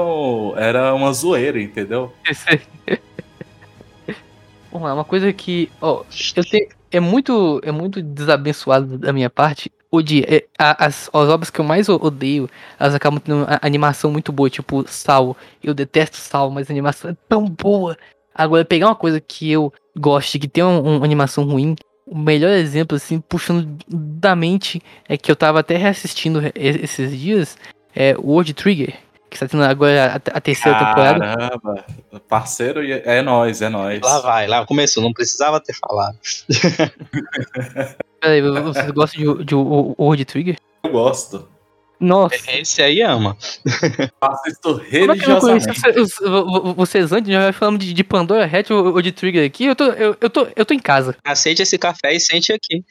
[0.57, 2.13] era uma zoeira, entendeu?
[4.73, 6.03] Vamos lá, uma coisa que, ó,
[6.35, 9.71] eu tenho, é muito, é muito desabençoado da minha parte.
[9.91, 12.49] Odiar, é, as, as obras que eu mais odeio,
[12.81, 15.37] elas acabam tendo animação muito boa, tipo Sal.
[15.63, 17.99] Eu detesto Sal, mas a animação é tão boa.
[18.35, 22.53] Agora, pegar uma coisa que eu gosto, que tem um- uma animação ruim, o melhor
[22.53, 27.59] exemplo, assim, puxando da mente, é que eu tava até reassistindo re- esses dias,
[27.95, 28.95] é World Trigger,
[29.33, 31.19] que está tendo agora a, a terceira temporada.
[31.21, 31.85] Caramba,
[32.29, 34.01] parceiro, é nóis, é nóis.
[34.03, 36.17] Lá vai, lá começou, não precisava ter falado.
[38.21, 40.57] Peraí, vocês gostam de, de World Trigger?
[40.85, 41.49] Eu gosto.
[41.99, 42.35] Nossa.
[42.51, 43.37] Esse aí ama.
[43.65, 45.67] Eu assisto Como é religiosamente.
[45.81, 49.67] vocês, vo- vocês antes, já falando de, de Pandora Hatch ou, ou de Trigger aqui?
[49.67, 51.17] Eu tô, eu, eu, tô, eu tô em casa.
[51.25, 52.85] Aceite esse café e sente aqui.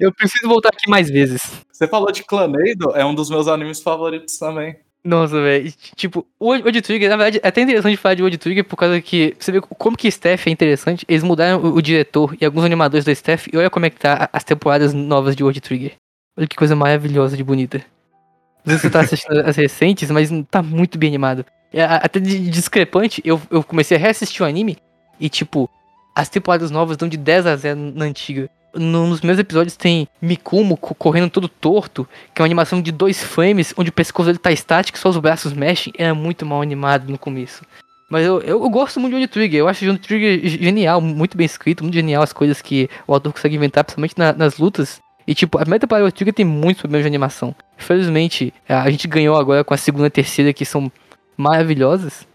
[0.00, 1.42] Eu preciso voltar aqui mais vezes.
[1.72, 4.76] Você falou de Claneido, é um dos meus animes favoritos também.
[5.02, 5.72] Nossa, velho.
[5.96, 9.00] Tipo, o Old Trigger, na verdade, é até interessante falar de Old Trigger por causa
[9.00, 11.06] que você vê como que Steph é interessante.
[11.08, 13.98] Eles mudaram o, o diretor e alguns animadores da Steph e olha como é que
[13.98, 15.92] tá as temporadas novas de Old Trigger.
[16.36, 17.82] Olha que coisa maravilhosa de bonita.
[18.64, 21.46] Não sei se você tá assistindo as recentes, mas tá muito bem animado.
[21.72, 24.76] É, até de discrepante, eu, eu comecei a reassistir o anime
[25.18, 25.70] e, tipo,
[26.14, 28.50] as temporadas novas dão de 10 a 0 na antiga.
[28.74, 32.92] No- Nos meus episódios tem Mikumo co- correndo todo torto, que é uma animação de
[32.92, 35.92] dois frames, onde o pescoço dele tá estático, só os braços mexem.
[35.98, 37.64] Era muito mal animado no começo.
[38.10, 39.60] Mas eu, eu, eu gosto muito de Johnny Trigger.
[39.60, 43.32] Eu acho Johnny Trigger genial, muito bem escrito, muito genial as coisas que o autor
[43.32, 45.00] consegue inventar, principalmente na- nas lutas.
[45.26, 47.54] E tipo, a primeira temporada do Trigger tem muitos problemas de animação.
[47.78, 50.90] Infelizmente, a a gente ganhou agora com a segunda e terceira, que são
[51.36, 52.26] maravilhosas.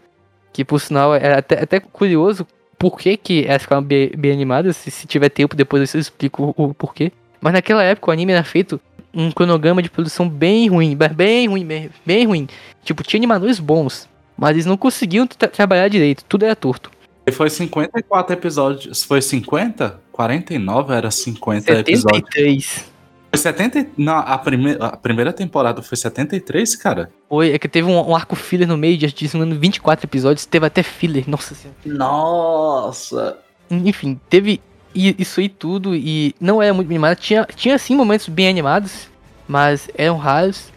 [0.52, 2.46] Que por sinal é até, até curioso
[2.78, 4.76] por que, que elas ficaram bem, bem animadas.
[4.76, 7.12] Se, se tiver tempo, depois eu explico o, o porquê.
[7.40, 8.80] Mas naquela época o anime era feito
[9.14, 12.46] um cronograma de produção bem ruim, bem ruim, bem, bem ruim.
[12.84, 16.90] Tipo, tinha animadores bons, mas eles não conseguiam tra- trabalhar direito, tudo era torto.
[17.26, 19.02] E foi 54 episódios.
[19.02, 20.00] Foi 50?
[20.12, 22.24] 49 era 50 episódios.
[22.30, 22.64] 73.
[22.72, 22.95] Foi
[23.36, 23.86] 70.
[23.96, 24.76] Não, a, prime...
[24.80, 27.10] a primeira temporada foi 73, cara.
[27.28, 29.46] Foi, é que teve um, um arco filler no meio de, de se não me
[29.52, 31.78] engano, 24 episódios, teve até filler, nossa senhora.
[31.84, 33.38] Nossa.
[33.70, 34.60] Enfim, teve
[34.94, 37.16] isso aí tudo e não era muito animado.
[37.16, 39.08] Tinha, tinha sim momentos bem animados,
[39.46, 40.72] mas eram raros.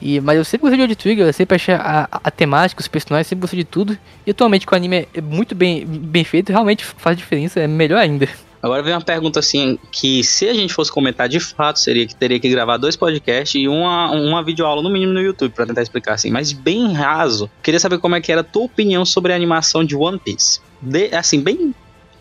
[0.00, 2.80] E, mas eu sempre gostei de Old Trigger, eu sempre achei a, a, a temática,
[2.80, 3.96] os personagens, sempre gostei de tudo.
[4.26, 7.98] E atualmente com o anime é muito bem, bem feito, realmente faz diferença, é melhor
[7.98, 8.28] ainda.
[8.64, 12.14] Agora vem uma pergunta assim, que se a gente fosse comentar de fato, seria que
[12.14, 15.82] teria que gravar dois podcasts e uma, uma videoaula no mínimo no YouTube pra tentar
[15.82, 17.50] explicar assim, mas bem raso.
[17.62, 20.60] Queria saber como é que era a tua opinião sobre a animação de One Piece.
[20.80, 21.74] De- assim, bem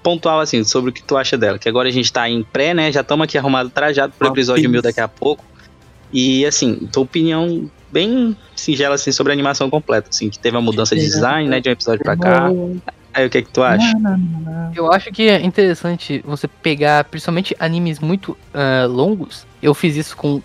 [0.03, 2.73] pontual assim, sobre o que tu acha dela, que agora a gente tá em pré,
[2.73, 4.71] né, já estamos aqui arrumado trajado pro One episódio Piece.
[4.73, 5.45] mil daqui a pouco.
[6.11, 10.61] E assim, tua opinião bem singela assim sobre a animação completa, assim, que teve uma
[10.61, 12.49] mudança de design, né, de um episódio pra cá.
[13.13, 13.93] Aí o que é que tu acha?
[14.75, 19.45] Eu acho que é interessante você pegar, principalmente animes muito ah, longos.
[19.61, 20.41] Eu fiz isso com,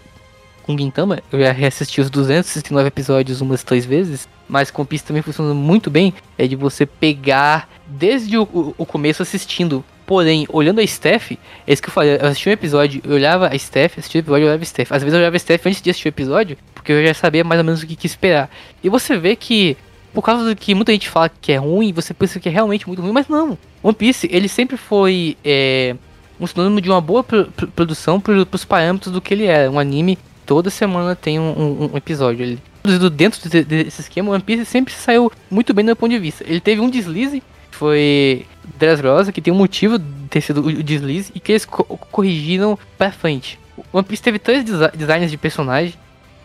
[0.64, 4.28] com Gintama, eu já reassisti os 269 episódios umas três vezes.
[4.48, 6.12] Mas com Piece também funciona muito bem.
[6.36, 9.84] É de você pegar desde o, o- o começo assistindo.
[10.06, 12.16] Porém, olhando a Steph, é isso que eu falei.
[12.16, 14.90] Eu assisti um episódio, eu olhava a Steph, assistia o episódio, eu olhava a Steph.
[14.92, 17.44] Às vezes eu olhava a Steph antes de assistir o episódio, porque eu já sabia
[17.44, 18.48] mais ou menos o que, que esperar.
[18.82, 19.76] E você vê que
[20.12, 22.86] por causa do que muita gente fala que é ruim, você pensa que é realmente
[22.86, 23.56] muito ruim, mas não.
[23.82, 25.94] One Piece, ele sempre foi é,
[26.40, 29.68] um sinônimo de uma boa pro- pro- produção pro, pros parâmetros do que ele é.
[29.70, 32.42] Um anime, toda semana tem um, um- um episódio.
[32.42, 36.10] Ele, produzido dentro de- desse esquema, One Piece sempre saiu muito bem do meu ponto
[36.10, 36.44] de vista.
[36.46, 38.44] Ele teve um deslize, foi
[38.78, 42.78] Dressrosa, que tem um motivo de ter sido o deslize, e que eles co- corrigiram
[42.96, 43.58] pra frente.
[43.92, 45.94] One Piece teve três desi- designs de personagem.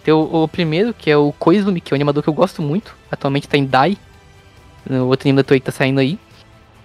[0.04, 2.62] Tem o, o primeiro, que é o Koizumi, que é um animador que eu gosto
[2.62, 2.96] muito.
[3.12, 3.98] Atualmente tá em Dai.
[4.90, 6.20] O outro anime da Toei tá saindo aí.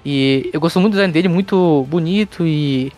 [0.05, 2.93] E eu gosto muito do design dele, muito bonito e,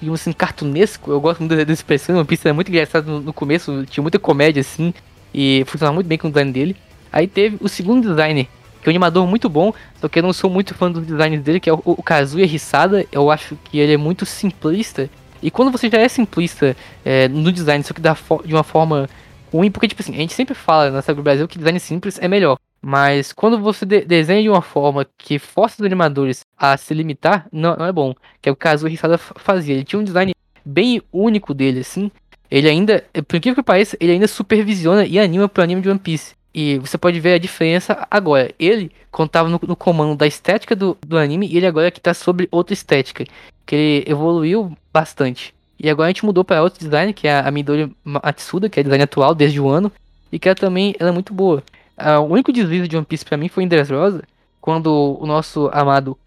[0.00, 1.10] digamos assim, cartunesco.
[1.10, 2.16] Eu gosto muito dessa expressão.
[2.16, 4.94] One Piece é muito engraçado no, no começo, tinha muita comédia assim,
[5.34, 6.76] e funcionava muito bem com o design dele.
[7.12, 8.46] Aí teve o segundo designer,
[8.82, 11.42] que é um animador muito bom, só que eu não sou muito fã dos designs
[11.42, 13.04] dele, que é o, o Kazuya Hisada.
[13.12, 15.10] Eu acho que ele é muito simplista.
[15.42, 16.74] E quando você já é simplista
[17.04, 19.08] é, no design, só que da fo- de uma forma
[19.52, 22.28] ruim, porque, tipo assim, a gente sempre fala na Saga Brasil que design simples é
[22.28, 22.56] melhor.
[22.80, 27.46] Mas quando você de- desenha de uma forma que força os animadores a se limitar,
[27.50, 28.14] não, não é bom.
[28.40, 29.74] Que é o caso o Risada fa- fazia.
[29.74, 30.32] Ele tinha um design
[30.64, 32.10] bem único dele, assim.
[32.50, 35.98] Ele ainda, por incrível que pareça, ele ainda supervisiona e anima pro anime de One
[35.98, 36.34] Piece.
[36.54, 38.52] E você pode ver a diferença agora.
[38.58, 42.14] Ele contava no, no comando da estética do, do anime e ele agora que tá
[42.14, 43.24] sobre outra estética.
[43.66, 45.52] Que ele evoluiu bastante.
[45.78, 48.82] E agora a gente mudou para outro design, que é a Midori Matsuda, que é
[48.82, 49.92] design atual desde o ano.
[50.32, 51.62] E que ela também ela é muito boa.
[51.96, 54.22] Ah, o único deslize de One Piece pra mim foi em Dressrosa,
[54.60, 56.18] quando o nosso amado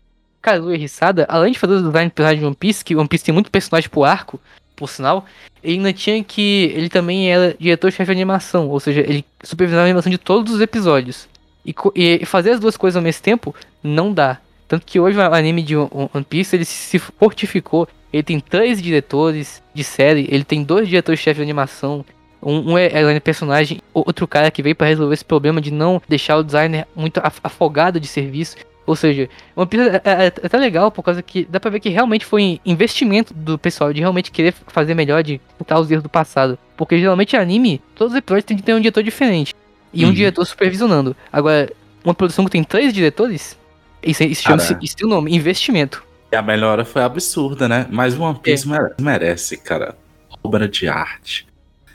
[0.42, 3.26] Kazuya Hisada, além de fazer o design de personagem de One Piece, que One Piece
[3.26, 4.40] tem muito personagem pro arco,
[4.76, 5.26] por sinal,
[5.62, 6.72] ele ainda tinha que.
[6.74, 10.62] Ele também era diretor-chefe de animação, ou seja, ele supervisionava a animação de todos os
[10.62, 11.28] episódios.
[11.66, 14.40] E, e fazer as duas coisas ao mesmo tempo não dá.
[14.68, 17.88] Tanto que hoje o anime de One Piece ele se fortificou.
[18.12, 22.04] Ele tem três diretores de série, ele tem dois diretores-chefe de animação.
[22.42, 26.02] Um, um é, é personagem, outro cara que veio pra resolver esse problema de não
[26.08, 28.56] deixar o designer muito af- afogado de serviço.
[28.88, 31.80] Ou seja, One Piece é, é, é até legal por causa que dá pra ver
[31.80, 36.02] que realmente foi investimento do pessoal de realmente querer fazer melhor, de botar os erros
[36.02, 36.58] do passado.
[36.76, 39.54] Porque geralmente anime, todos os episódios tem que ter um diretor diferente.
[39.94, 40.14] E um Uhum.
[40.16, 41.16] diretor supervisionando.
[41.32, 41.72] Agora,
[42.04, 43.56] uma produção que tem três diretores,
[44.02, 46.04] isso, isso chama-se, isso tem o nome, investimento.
[46.32, 47.88] E a melhora foi absurda, né?
[47.90, 49.98] Mas One Piece mere- merece, cara.
[50.44, 51.48] Obra de arte.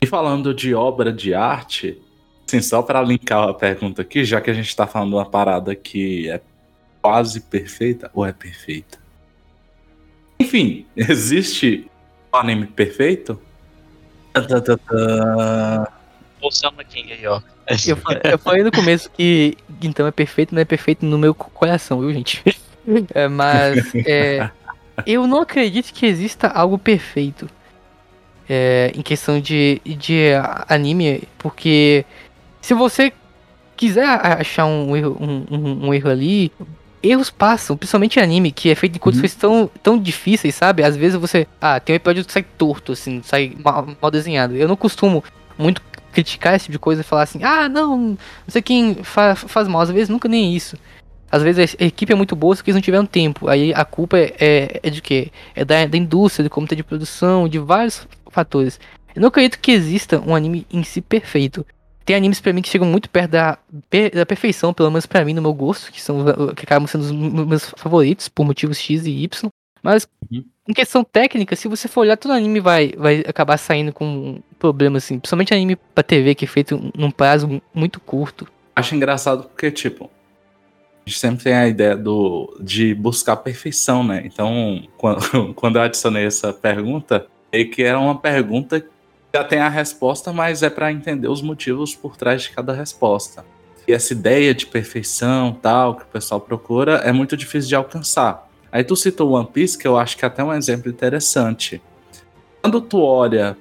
[0.03, 2.01] E falando de obra de arte,
[2.47, 5.25] assim, só pra linkar a pergunta aqui, já que a gente tá falando de uma
[5.31, 6.41] parada que é
[7.01, 8.99] quase perfeita ou é perfeita?
[10.39, 11.89] Enfim, existe
[12.33, 13.41] um anime perfeito?
[16.43, 17.41] O Samba King aí, ó.
[17.87, 17.97] Eu,
[18.33, 22.01] eu falei no começo que então é perfeito, não é perfeito no meu co- coração,
[22.01, 22.43] viu, gente?
[23.15, 24.51] É, mas é,
[25.07, 27.49] eu não acredito que exista algo perfeito
[28.49, 30.31] é, em questão de, de
[30.69, 32.05] anime, porque
[32.61, 33.13] se você
[33.77, 36.53] quiser achar um erro, um, um- um erro ali,
[37.03, 40.83] erros passam, principalmente em anime, que é feito em condições tão, tão difíceis, sabe?
[40.85, 41.47] Às vezes você.
[41.61, 44.55] Ah, tem um episódio que sai torto, assim, sai mal, mal desenhado.
[44.55, 45.25] Eu não costumo
[45.59, 45.83] muito
[46.13, 48.19] criticar esse tipo de coisa e falar assim, ah, não, não
[48.49, 49.81] sei quem fa faz mal.
[49.83, 50.77] Às vezes nunca nem isso.
[51.35, 53.49] Às vezes a equipe é muito boa, só que eles não tiveram tempo.
[53.49, 55.33] Aí a culpa é, é, é de quê?
[55.53, 58.79] É da, da indústria, do comitê de produção, de vários fatores.
[59.17, 61.67] Eu não acredito que exista um anime em si perfeito.
[62.05, 63.59] Tem animes pra mim que chegam muito perto da,
[64.13, 66.25] da perfeição, pelo menos pra mim, no meu gosto, que são
[66.55, 69.51] que acabam sendo os meus favoritos por motivos X e Y.
[69.83, 70.45] Mas Uhum.
[70.69, 74.41] em questão técnica, se você for olhar, todo anime vai, vai acabar saindo com um
[74.59, 75.19] problema assim.
[75.19, 78.47] Principalmente anime pra TV, que é feito num prazo muito curto.
[78.77, 80.09] Acho engraçado porque, tipo,
[81.07, 84.23] a gente sempre tem a ideia do, de buscar perfeição, né?
[84.25, 88.89] Então, quando, quando eu adicionei essa pergunta, é que era uma pergunta que
[89.35, 93.45] já tem a resposta, mas é para entender os motivos por trás de cada resposta.
[93.87, 98.49] E essa ideia de perfeição, tal, que o pessoal procura, é muito difícil de alcançar.
[98.73, 101.83] Aí tu citou One Piece, que eu acho que é até um exemplo interessante.
[102.63, 103.59] Quando tu olha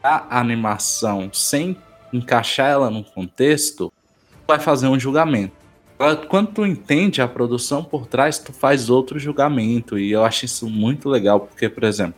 [0.00, 1.76] a animação sem
[2.12, 3.92] encaixar ela num contexto,
[4.30, 5.65] tu vai fazer um julgamento.
[5.98, 9.98] Agora, Quando tu entende a produção por trás, tu faz outro julgamento.
[9.98, 12.14] E eu acho isso muito legal, porque, por exemplo,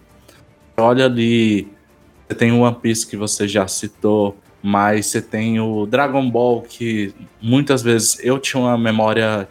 [0.76, 1.68] olha ali,
[2.26, 6.62] você tem o One Piece que você já citou, mas você tem o Dragon Ball,
[6.62, 9.48] que muitas vezes eu tinha uma memória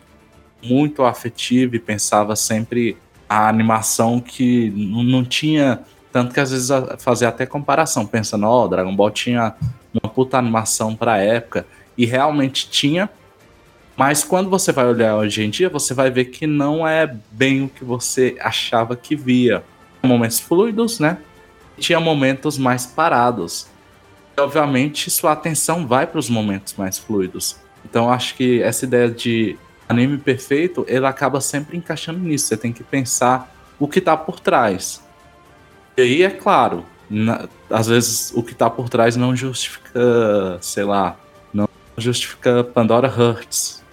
[0.61, 2.97] muito afetiva e pensava sempre
[3.29, 5.79] a animação que não tinha.
[6.11, 6.69] Tanto que às vezes
[6.99, 9.55] fazia até comparação, pensando, ó, Dragon Ball tinha
[9.93, 11.65] uma puta animação pra época,
[11.97, 13.09] e realmente tinha,
[13.97, 17.63] mas quando você vai olhar hoje em dia, você vai ver que não é bem
[17.63, 19.63] o que você achava que via.
[20.03, 21.17] Momentos fluidos, né?
[21.79, 23.67] Tinha momentos mais parados.
[24.37, 27.57] E, obviamente, sua atenção vai para os momentos mais fluidos.
[27.83, 29.57] Então, acho que essa ideia de
[29.89, 32.45] anime perfeito, ele acaba sempre encaixando nisso.
[32.47, 35.03] Você tem que pensar o que tá por trás.
[35.97, 40.83] E aí, é claro, na- às vezes o que tá por trás não justifica, sei
[40.83, 41.17] lá,
[41.51, 41.67] não
[41.97, 43.83] justifica Pandora Hurts.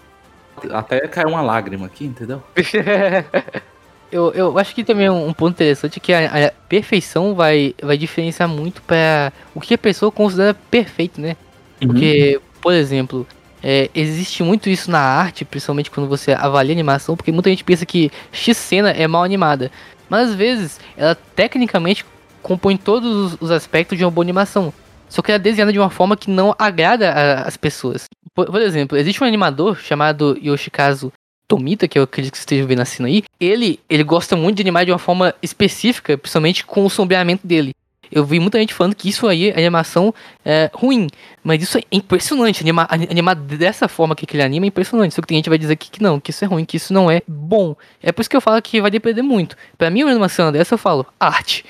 [0.72, 2.42] Até caiu uma lágrima aqui, entendeu?
[4.10, 7.74] eu, eu acho que também um um ponto interessante é que a, a perfeição vai,
[7.82, 11.36] vai diferenciar muito para o que a pessoa considera perfeito, né?
[11.80, 13.26] Porque, por exemplo,
[13.62, 17.84] é, existe muito isso na arte, principalmente quando você avalia animação, porque muita gente pensa
[17.84, 19.70] que X cena é mal animada.
[20.08, 22.04] Mas às vezes ela tecnicamente
[22.42, 24.72] compõe todos os- os aspectos de uma boa animação.
[25.14, 28.06] Só que ela é desenhada de uma forma que não agrada a- as pessoas.
[28.34, 31.12] Por, por exemplo, existe um animador chamado Yoshikazu
[31.46, 33.22] Tomita, que eu acredito que você esteja vendo a cena aí.
[33.38, 37.70] Ele, ele gosta muito de animar de uma forma específica, principalmente com o sombreamento dele.
[38.10, 40.12] Eu vi muita gente falando que isso aí, animação
[40.44, 41.06] é ruim.
[41.44, 42.62] Mas isso é impressionante.
[42.62, 45.14] Animar, ani- animar dessa forma que ele anima é impressionante.
[45.14, 46.76] Só que tem gente que vai dizer que, que não, que isso é ruim, que
[46.76, 47.76] isso não é bom.
[48.02, 49.56] É por isso que eu falo que vai depender muito.
[49.78, 51.64] Pra mim, uma animação dessa, eu falo, arte.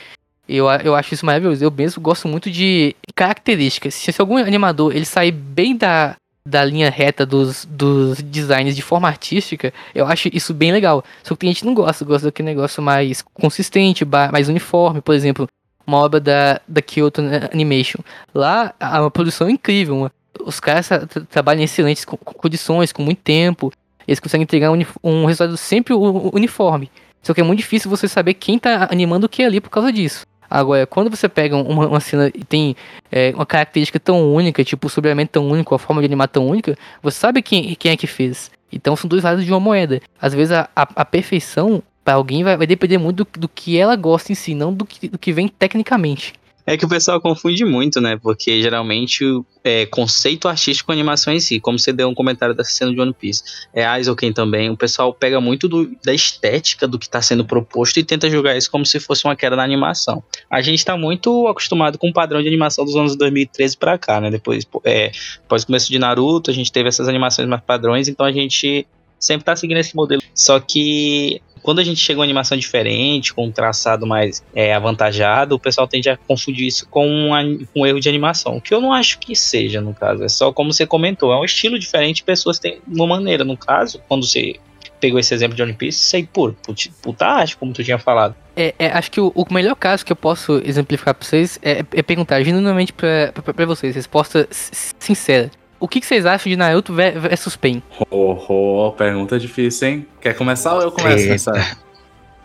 [0.48, 1.64] Eu, eu acho isso maravilhoso.
[1.64, 3.94] Eu mesmo gosto muito de características.
[3.94, 6.16] Se, se algum animador ele sair bem da,
[6.46, 11.02] da linha reta dos, dos designs de forma artística, eu acho isso bem legal.
[11.22, 15.14] Só que tem gente que não gosta, gosta daquele negócio mais consistente, mais uniforme, por
[15.14, 15.48] exemplo,
[15.86, 17.22] uma obra da, da Kyoto
[17.52, 17.98] Animation.
[18.34, 19.96] Lá, a, uma produção incrível.
[19.96, 20.12] uma-
[20.44, 23.72] os caras tra- tra- trabalham em excelentes co- co- condições, com muito tempo.
[24.06, 26.90] Eles conseguem entregar um, um resultado sempre uniforme.
[27.22, 29.90] Só que é muito difícil você saber quem tá animando o que ali por causa
[29.90, 30.26] disso.
[30.48, 32.76] Agora, quando você pega uma, uma cena e tem
[33.10, 36.46] é, uma característica tão única, tipo o sombreamento tão único, a forma de animar tão
[36.46, 38.50] única, você sabe quem, quem é que fez.
[38.72, 40.00] Então são dois lados de uma moeda.
[40.20, 43.78] Às vezes a, a, a perfeição para alguém vai, vai depender muito do, do que
[43.78, 46.34] ela gosta em si, não do que, do que vem tecnicamente.
[46.66, 48.16] É que o pessoal confunde muito, né?
[48.16, 49.22] Porque geralmente
[49.62, 52.98] é, conceito artístico com animação em si, como você deu um comentário dessa cena de
[52.98, 53.42] One Piece,
[53.74, 57.98] é Aizoken também, o pessoal pega muito do- da estética do que está sendo proposto
[57.98, 60.22] e tenta julgar isso como se fosse uma queda na animação.
[60.50, 64.18] A gente está muito acostumado com o padrão de animação dos anos 2013 para cá,
[64.20, 64.30] né?
[64.30, 65.12] Depois, é,
[65.44, 68.86] após o começo de Naruto, a gente teve essas animações mais padrões, então a gente
[69.18, 70.22] sempre tá seguindo esse modelo.
[70.34, 74.74] Só que quando a gente chega a uma animação diferente, com um traçado mais é,
[74.74, 78.60] avantajado, o pessoal tende a confundir isso com um, um erro de animação.
[78.60, 80.22] Que eu não acho que seja, no caso.
[80.22, 83.44] É só como você comentou, é um estilo diferente, pessoas têm uma maneira.
[83.44, 84.56] No caso, quando você
[85.00, 86.54] pegou esse exemplo de One Piece, sei por
[87.02, 88.36] puta, arte, como tu tinha falado.
[88.54, 91.78] É, é, acho que o, o melhor caso que eu posso exemplificar pra vocês é,
[91.92, 95.50] é perguntar genuinamente pra, pra, pra vocês, resposta sincera.
[95.84, 97.82] O que, que vocês acham de Naruto ve- versus Pain?
[98.10, 100.06] Oh, oh, pergunta difícil, hein?
[100.18, 101.30] Quer começar ou eu começo Eita.
[101.32, 101.76] nessa?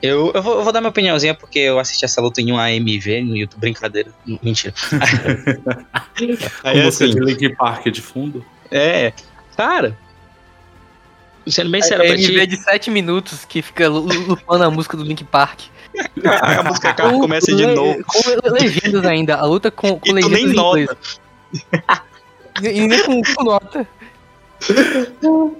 [0.01, 2.57] Eu, eu, vou, eu vou dar minha opiniãozinha porque eu assisti essa luta em um
[2.57, 3.61] AMV no YouTube.
[3.61, 4.11] Brincadeira.
[4.43, 4.73] Mentira.
[6.65, 8.45] Aí música assim, de Link Park de fundo?
[8.71, 9.13] é.
[9.55, 9.97] Cara.
[11.47, 14.95] Sendo bem sério pra ti, de 7 minutos que fica lu- lu- lupando a música
[14.97, 15.61] do Link Park.
[16.25, 18.03] a música Com começa de novo.
[18.05, 20.97] Com le- legendas ainda, a luta com, com tu legendas nem nota.
[22.63, 23.87] E nem com, com nota.
[24.59, 25.55] Quem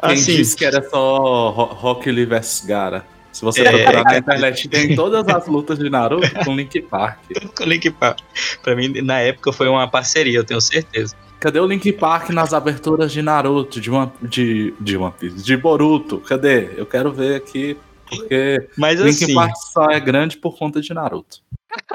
[0.00, 3.04] Assim, disse que era só Ro- Rock Lee vs Gara?
[3.32, 3.70] Se você É.
[3.70, 7.18] procurar na internet, tem todas as lutas de Naruto com Link Park.
[7.56, 8.20] com o Link Park.
[8.62, 11.14] Pra mim, na época, foi uma parceria, eu tenho certeza.
[11.38, 15.56] Cadê o Link Park nas aberturas de Naruto, de One, de, de One Piece, de
[15.56, 16.18] Boruto?
[16.20, 16.70] Cadê?
[16.76, 17.76] Eu quero ver aqui,
[18.08, 19.34] porque Mas Link assim.
[19.34, 21.38] Park só é grande por conta de Naruto.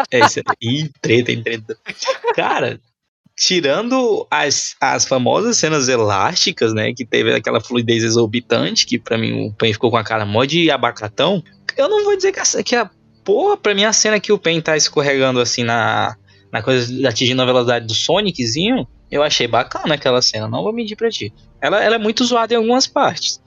[0.09, 0.45] É isso aí.
[0.61, 1.77] Ih, treta, hein, treta.
[2.33, 2.79] Cara,
[3.35, 6.93] tirando as, as famosas cenas elásticas, né?
[6.93, 10.45] Que teve aquela fluidez exorbitante, que pra mim o Pen ficou com a cara mó
[10.45, 11.43] de abacatão.
[11.75, 12.89] Eu não vou dizer que a, que a
[13.23, 16.15] porra, pra mim a cena que o Pen tá escorregando assim na,
[16.51, 20.95] na coisa, atingindo a velocidade do Soniczinho, eu achei bacana aquela cena, não vou mentir
[20.95, 21.33] pra ti.
[21.61, 23.41] Ela, ela é muito zoada em algumas partes.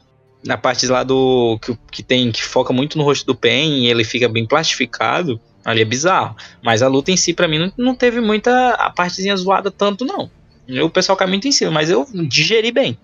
[0.45, 1.59] Na parte lá do.
[1.61, 2.30] Que, que tem.
[2.30, 5.41] que foca muito no rosto do Pen e ele fica bem plastificado.
[5.68, 6.36] Ali é bizarro.
[6.62, 8.70] Mas a luta em si, pra mim, não, não teve muita.
[8.74, 10.30] a partezinha zoada tanto, não.
[10.82, 12.98] O pessoal cai muito em cima, mas eu digeri bem.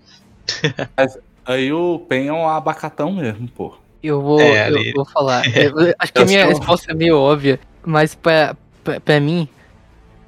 [1.45, 3.75] Aí o Pen é um abacatão mesmo, pô.
[4.01, 5.43] Eu vou, É, eu vou falar.
[5.55, 9.19] Eu- eu acho que a minha sou- resposta é meio óbvia, mas pra, pra, pra
[9.19, 9.47] mim,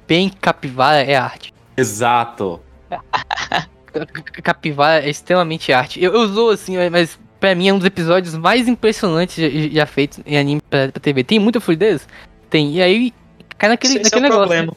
[0.06, 1.52] Pen Capivara é arte.
[1.76, 2.60] Exato.
[4.42, 6.02] Capivara é extremamente arte.
[6.02, 9.48] Eu, eu usou assim, mas pra mim é um dos episódios mais impressionantes já,
[9.80, 11.24] já feitos em anime pra, pra TV.
[11.24, 12.06] Tem muita fluidez?
[12.50, 12.72] Tem.
[12.76, 13.12] E aí
[13.56, 14.40] cai naquele, Esse é naquele o negócio.
[14.48, 14.72] problema.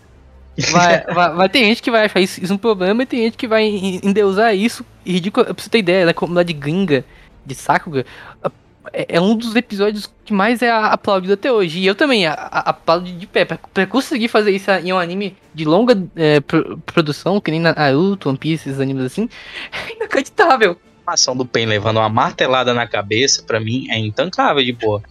[0.57, 0.65] né?
[0.71, 3.37] Vai, vai, vai ter gente que vai achar isso, isso um problema e tem gente
[3.37, 4.85] que vai en- endeusar isso.
[5.05, 7.05] E ridículo, pra você ter ideia, da comunidade gringa
[7.45, 8.05] de Sakuga,
[8.93, 11.79] é, é um dos episódios que mais é aplaudido até hoje.
[11.79, 13.45] E eu também a- a- aplaudo de pé.
[13.45, 17.59] Pra, pra conseguir fazer isso em um anime de longa é, pro- produção, que nem
[17.61, 19.29] Naruto, One Piece, esses animes assim,
[19.71, 20.77] é inacreditável.
[21.07, 25.01] A ação do Pen levando uma martelada na cabeça, pra mim, é intancável de boa.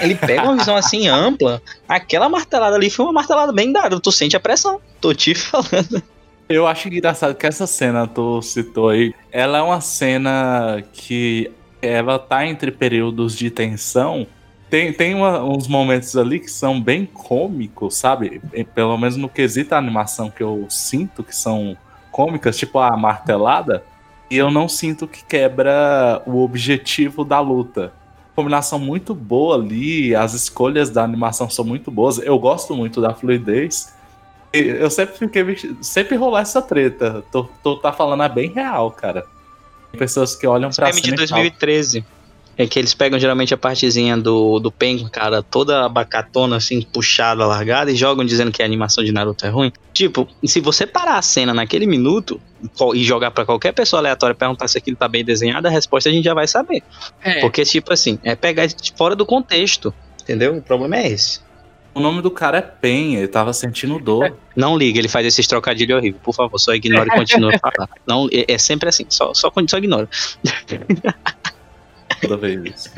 [0.00, 1.60] Ele pega uma visão assim ampla.
[1.88, 3.98] Aquela martelada ali foi uma martelada bem dada.
[4.00, 4.80] Tu sente a pressão.
[5.00, 6.02] Tô te falando.
[6.48, 12.18] Eu acho engraçado que essa cena tu citou aí, ela é uma cena que ela
[12.18, 14.26] tá entre períodos de tensão.
[14.68, 18.42] Tem, tem uma- uns momentos ali que são bem cômicos, sabe?
[18.74, 21.76] Pelo menos no quesito animação que eu sinto que são
[22.10, 23.82] cômicas, tipo a martelada,
[24.30, 27.92] e eu não sinto que quebra o objetivo da luta.
[28.34, 32.18] Combinação muito boa ali, as escolhas da animação são muito boas.
[32.18, 33.94] Eu gosto muito da fluidez.
[34.52, 35.76] E eu sempre fiquei.
[35.80, 37.24] Sempre rolar essa treta.
[37.30, 39.26] Tô, tô tá falando é bem real, cara.
[39.90, 42.04] Tem pessoas que olham pra Filme de cima e falam, 2013.
[42.56, 47.44] É que eles pegam geralmente a partezinha do, do Penguin, cara, toda abacatona, assim, puxada,
[47.46, 49.72] largada, e jogam dizendo que a animação de Naruto é ruim.
[49.92, 52.40] Tipo, se você parar a cena naquele minuto
[52.94, 56.08] e jogar pra qualquer pessoa aleatória e perguntar se aquilo tá bem desenhado, a resposta
[56.08, 56.82] a gente já vai saber.
[57.22, 59.92] É, Porque, tipo assim, é pegar de fora do contexto.
[60.22, 60.56] Entendeu?
[60.56, 61.40] O problema é esse.
[61.94, 64.36] O nome do cara é Pen, ele tava sentindo dor.
[64.56, 66.20] Não liga, ele faz esses trocadilhos horríveis.
[66.22, 67.88] Por favor, só ignore e continue a falar.
[68.04, 70.08] Não, é, é sempre assim, só, só, só ignora.
[72.20, 72.90] toda vez isso.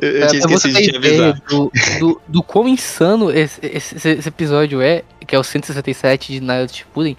[0.00, 1.40] Eu, É, eu tinha esquecido de te avisar.
[1.48, 6.40] do, do, do quão insano esse, esse, esse episódio é, que é o 167 de
[6.40, 7.16] Naruto Shippuden,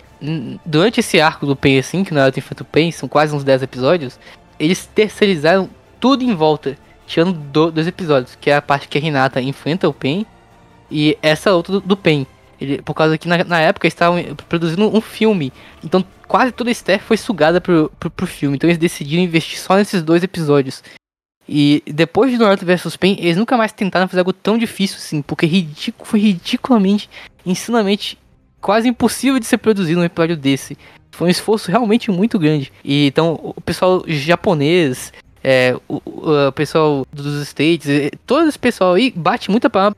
[0.66, 3.44] durante esse arco do Pain, assim, que o Naruto enfrenta o Pain, são quase uns
[3.44, 4.18] 10 episódios,
[4.58, 5.70] eles terceirizaram
[6.00, 9.88] tudo em volta, tirando do- dois episódios, que é a parte que a Hinata enfrenta
[9.90, 10.26] o Pain,
[10.90, 12.26] e essa outra do, do Pain.
[12.62, 15.52] Ele, por causa que na, na época eles estavam produzindo um filme,
[15.84, 19.60] então quase toda a staff foi sugada pro, pro, pro filme, então eles decidiram investir
[19.60, 20.82] só nesses dois episódios.
[21.52, 25.20] E depois de Naruto vs Pain, eles nunca mais tentaram fazer algo tão difícil assim,
[25.24, 27.10] porque ridículo, foi ridiculamente,
[27.44, 28.20] insanamente,
[28.62, 30.78] quase impossível de ser produzido um episódio desse.
[31.12, 32.72] Foi um esforço realmente muito grande.
[32.86, 35.12] E então o pessoal japonês,
[35.44, 39.96] é, o, o- o pessoal dos States, eh, todo esse pessoal aí bate muita palma,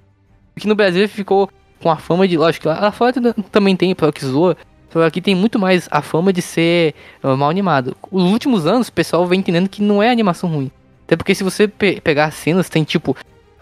[0.56, 1.50] que no Brasil ficou
[1.82, 4.56] com a fama de, lógico, lá fora tam- também tem, para que zoa,
[4.90, 7.96] só que tem muito mais a fama de ser ah, mal animado.
[8.10, 10.72] Os últimos anos o pessoal vem entendendo que não é animação ruim.
[11.12, 13.18] Até porque se você pe- pegar as cenas, tem tipo.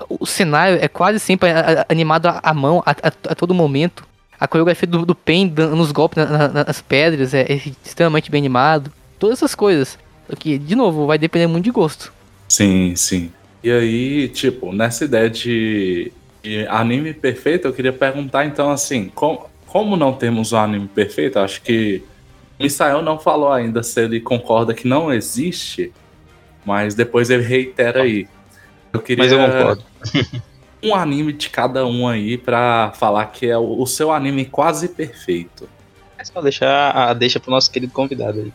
[0.07, 1.49] O cenário é quase sempre
[1.89, 4.07] animado à mão, a, a- a todo momento.
[4.39, 8.29] A coreografia do, do Pen dando os golpes na- na- nas pedras é, é extremamente
[8.29, 8.91] bem animado.
[9.17, 9.97] Todas essas coisas.
[10.37, 12.13] Que, de novo, vai depender muito de gosto.
[12.47, 13.31] Sim, sim.
[13.63, 16.11] E aí, tipo, nessa ideia de,
[16.43, 21.39] de anime perfeito, eu queria perguntar então assim, com- como não temos um anime perfeito,
[21.39, 22.03] acho que
[22.59, 25.91] Misael não falou ainda se ele concorda que não existe,
[26.65, 28.27] mas depois ele reitera aí.
[28.91, 29.83] Eu queria Mas eu concordo.
[30.81, 34.89] um anime de cada um aí pra falar que é o, o seu anime quase
[34.89, 35.69] perfeito.
[36.17, 38.53] É só deixar a deixa pro nosso querido convidado aí.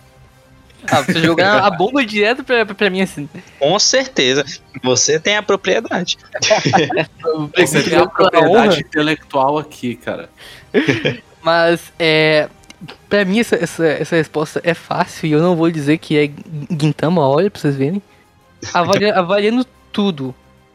[0.87, 3.29] Ah, você jogar a bomba direto pra, pra mim assim.
[3.59, 4.45] Com certeza.
[4.83, 6.19] Você tem a propriedade.
[7.57, 10.29] Você tem a propriedade intelectual aqui, cara.
[11.43, 12.49] Mas é.
[13.15, 16.29] Pra mim essa, essa, essa resposta é fácil e eu não vou dizer que é
[16.81, 18.03] Gintama, olha pra vocês verem.
[18.73, 20.35] Avalia- avaliando tudo.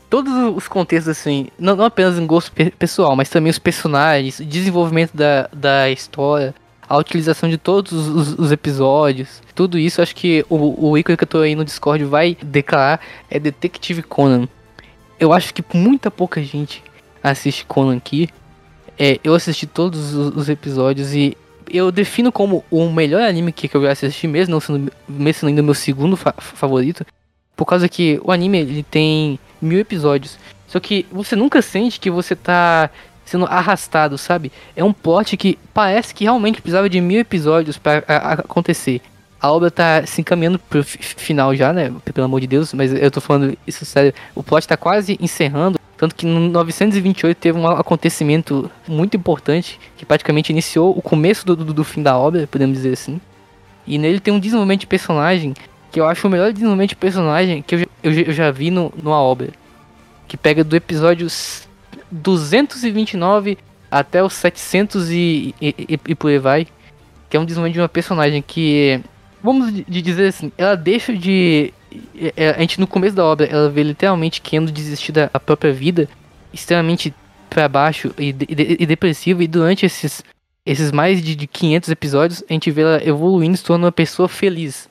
[0.10, 4.40] Todos os contextos, assim, não, não apenas em gosto pe- pessoal, mas também os personagens,
[4.44, 6.56] desenvolvimento da, da história,
[6.88, 11.18] a utilização de todos os, os- os episódios, tudo isso, acho que o, o ícone
[11.18, 14.48] que eu tô aí no Discord vai declarar é Detective Conan.
[15.20, 16.82] Eu acho que muita pouca gente
[17.22, 18.30] assiste Conan aqui.
[18.98, 21.38] É, eu assisti todos os, os episódios e
[21.72, 25.40] eu defino como o melhor anime que, que eu já assisti, mesmo não sendo, mesmo
[25.42, 27.06] sendo ainda meu segundo fa- favorito.
[27.56, 30.38] Por causa que o anime ele tem mil episódios.
[30.68, 32.90] Só que você nunca sente que você tá
[33.26, 34.52] sendo arrastado, sabe?
[34.76, 39.02] É um plot que parece que realmente precisava de mil episódios para acontecer.
[39.42, 41.94] A obra tá se encaminhando pro fi- final já, né?
[42.14, 44.14] Pelo amor de Deus, mas eu tô falando isso sério.
[44.36, 45.80] O plot tá quase encerrando.
[46.00, 51.56] Tanto que no 928 teve um acontecimento muito importante que praticamente iniciou o começo do,
[51.58, 53.20] do, do fim da obra, podemos dizer assim.
[53.86, 55.54] E nele tem um desenvolvimento de personagem
[55.92, 58.94] que eu acho o melhor desenvolvimento de personagem que eu, eu, eu já vi no,
[59.04, 59.50] numa obra.
[60.26, 61.68] Que pega do episódio s-
[62.12, 63.58] 229
[63.92, 66.68] até os 700 e, e, e, e por aí vai.
[67.30, 69.02] Que é um desenvolvimento de uma personagem que,
[69.44, 71.74] vamos de dizer assim, ela deixa de.
[72.36, 76.08] É- A gente no começo da obra, ela vê literalmente querendo desistir da própria vida,
[76.54, 77.14] extremamente
[77.50, 80.24] pra baixo e, e, e depressiva, e durante esses,
[80.66, 84.28] esses mais de, de 500 episódios, a gente vê ela evoluindo, se tornando uma pessoa
[84.30, 84.88] feliz.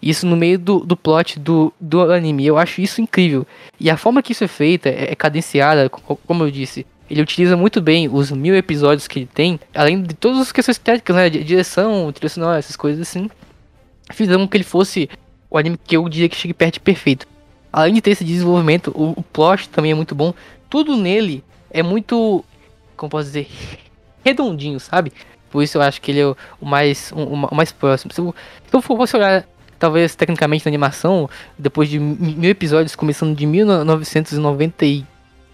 [0.00, 2.46] Isso no meio do, do plot do, do anime.
[2.46, 3.44] Eu acho isso incrível.
[3.80, 6.86] E a forma que isso é feita é, é cadenciada, co- como eu disse.
[7.10, 10.78] Ele utiliza muito bem os mil episódios que ele tem, além de todas as questões
[10.78, 11.28] técnicas, né?
[11.30, 13.28] Direção, trilha essas coisas assim.
[14.12, 15.08] Fizeram que ele fosse
[15.50, 17.26] o anime que eu diria que chegue perto de perfeito.
[17.72, 20.32] Além de ter esse desenvolvimento, o, o plot também é muito bom.
[20.70, 22.44] Tudo nele é muito,
[22.96, 23.48] como posso dizer,
[24.24, 25.12] redondinho, sabe?
[25.50, 28.12] Por isso eu acho que ele é o, o mais, um- o, mais próximo.
[28.12, 28.34] Se eu,
[28.72, 29.46] eu fosse olhar,
[29.78, 31.28] talvez tecnicamente na animação,
[31.58, 35.04] depois de mi- mil episódios, começando de 1990 e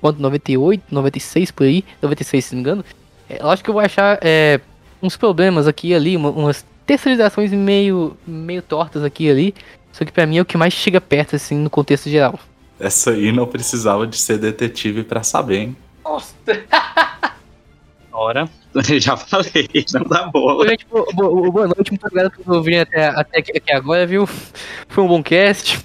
[0.00, 0.20] quanto?
[0.20, 2.84] 98, 96 por aí, 96 se não me engano.
[3.28, 4.60] É, lógico que eu vou achar é,
[5.02, 9.54] uns problemas aqui e ali, uma- umas texturizações meio, meio tortas aqui e ali.
[9.94, 12.36] Só que pra mim é o que mais chega perto, assim, no contexto geral.
[12.80, 15.76] Essa aí não precisava de ser detetive pra saber, hein?
[16.04, 16.34] Nossa!
[18.12, 20.68] Ora, eu já falei, não dá bola.
[20.68, 24.26] Gente, bo- bo- boa noite, muito obrigado por ouvir até, até aqui, aqui agora, viu?
[24.88, 25.78] Foi um bom cast.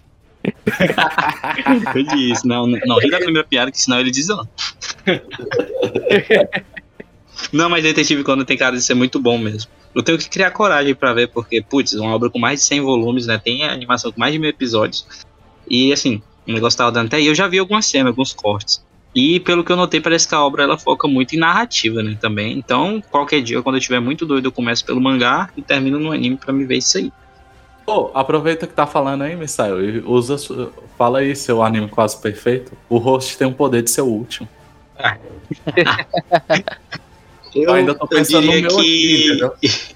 [1.93, 4.47] Eu disse, não, não ri da primeira piada, que senão ele diz não.
[7.53, 9.69] Não, mas Detetive Conan tem cara de ser muito bom mesmo.
[9.93, 12.81] Eu tenho que criar coragem pra ver, porque, putz, uma obra com mais de 100
[12.81, 13.39] volumes, né?
[13.43, 15.05] Tem animação com mais de mil episódios.
[15.69, 17.27] E, assim, o negócio tava dando até aí.
[17.27, 18.83] Eu já vi algumas cenas, alguns cortes.
[19.15, 22.15] E, pelo que eu notei, parece que a obra ela foca muito em narrativa, né?
[22.21, 22.57] Também.
[22.57, 26.11] Então, qualquer dia, quando eu estiver muito doido, eu começo pelo mangá e termino no
[26.11, 27.11] anime pra me ver isso aí.
[27.85, 30.37] Pô, aproveita que tá falando aí, Misael, e usa,
[30.95, 32.73] fala aí seu anime quase perfeito.
[32.87, 34.47] O host tem o poder de ser o último.
[37.55, 39.51] Eu ainda tô pensando no meu aqui, entendeu?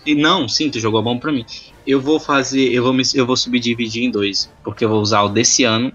[0.05, 1.45] E não, sim, tu jogou bom pra mim.
[1.85, 5.21] Eu vou fazer, eu vou, me, eu vou subdividir em dois, porque eu vou usar
[5.23, 5.91] o desse ano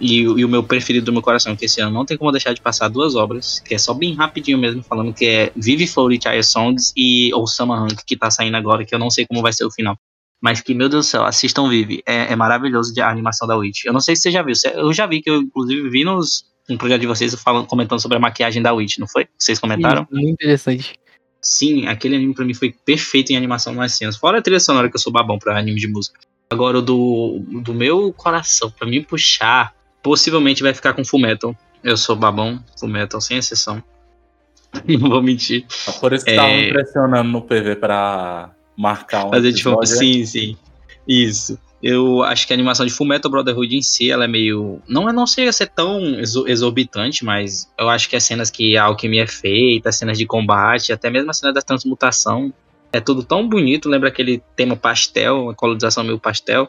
[0.00, 2.30] e, o- e o meu preferido do meu coração, que esse ano não tem como
[2.32, 5.86] deixar de passar duas obras, que é só bem rapidinho mesmo, falando que é Vive
[5.86, 9.40] Flow Chaya Songs e Osama Rank, que tá saindo agora, que eu não sei como
[9.42, 9.96] vai ser o final.
[10.40, 12.00] Mas que, meu Deus do céu, assistam Vive.
[12.06, 13.84] É, é maravilhoso de a animação da Witch.
[13.86, 14.54] Eu não sei se você já viu.
[14.74, 18.16] Eu já vi que eu, inclusive, vi nos, no programa de vocês falando, comentando sobre
[18.16, 19.26] a maquiagem da Witch, não foi?
[19.38, 20.06] Vocês comentaram?
[20.10, 20.98] Muito interessante.
[21.40, 24.16] Sim, aquele anime pra mim foi perfeito em animação nas cenas.
[24.16, 26.18] Fora a trilha sonora que eu sou babão pra anime de música.
[26.50, 31.54] Agora o do, do meu coração, pra mim puxar, possivelmente vai ficar com Fullmetal.
[31.82, 33.82] Eu sou babão, Fullmetal, sem exceção.
[34.86, 35.64] Não vou mentir.
[36.00, 36.56] Por isso que tava É.
[36.62, 40.56] me impressionando no PV pra marcar um Fazer tipo, sim, sim.
[41.06, 41.58] Isso.
[41.82, 44.82] Eu acho que a animação de Fullmetal Brotherhood em si, ela é meio.
[44.88, 48.76] Não, não chega a ser tão exo- exorbitante, mas eu acho que as cenas que
[48.76, 52.52] a alquimia é feita, as cenas de combate, até mesmo a cena da transmutação,
[52.92, 53.88] é tudo tão bonito.
[53.88, 56.68] Lembra aquele tema pastel, a colorização meio pastel.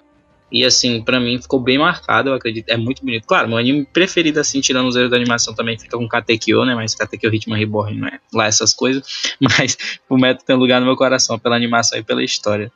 [0.51, 2.69] E assim, pra mim ficou bem marcado, eu acredito.
[2.69, 3.25] É muito bonito.
[3.27, 6.73] Claro, meu anime preferido, assim, tirando os erros da animação, também fica com Katekyo, né?
[6.73, 9.03] Mas Katekyo Hitman Reborn não é lá essas coisas.
[9.39, 12.71] Mas o Metal tem lugar no meu coração pela animação e pela história.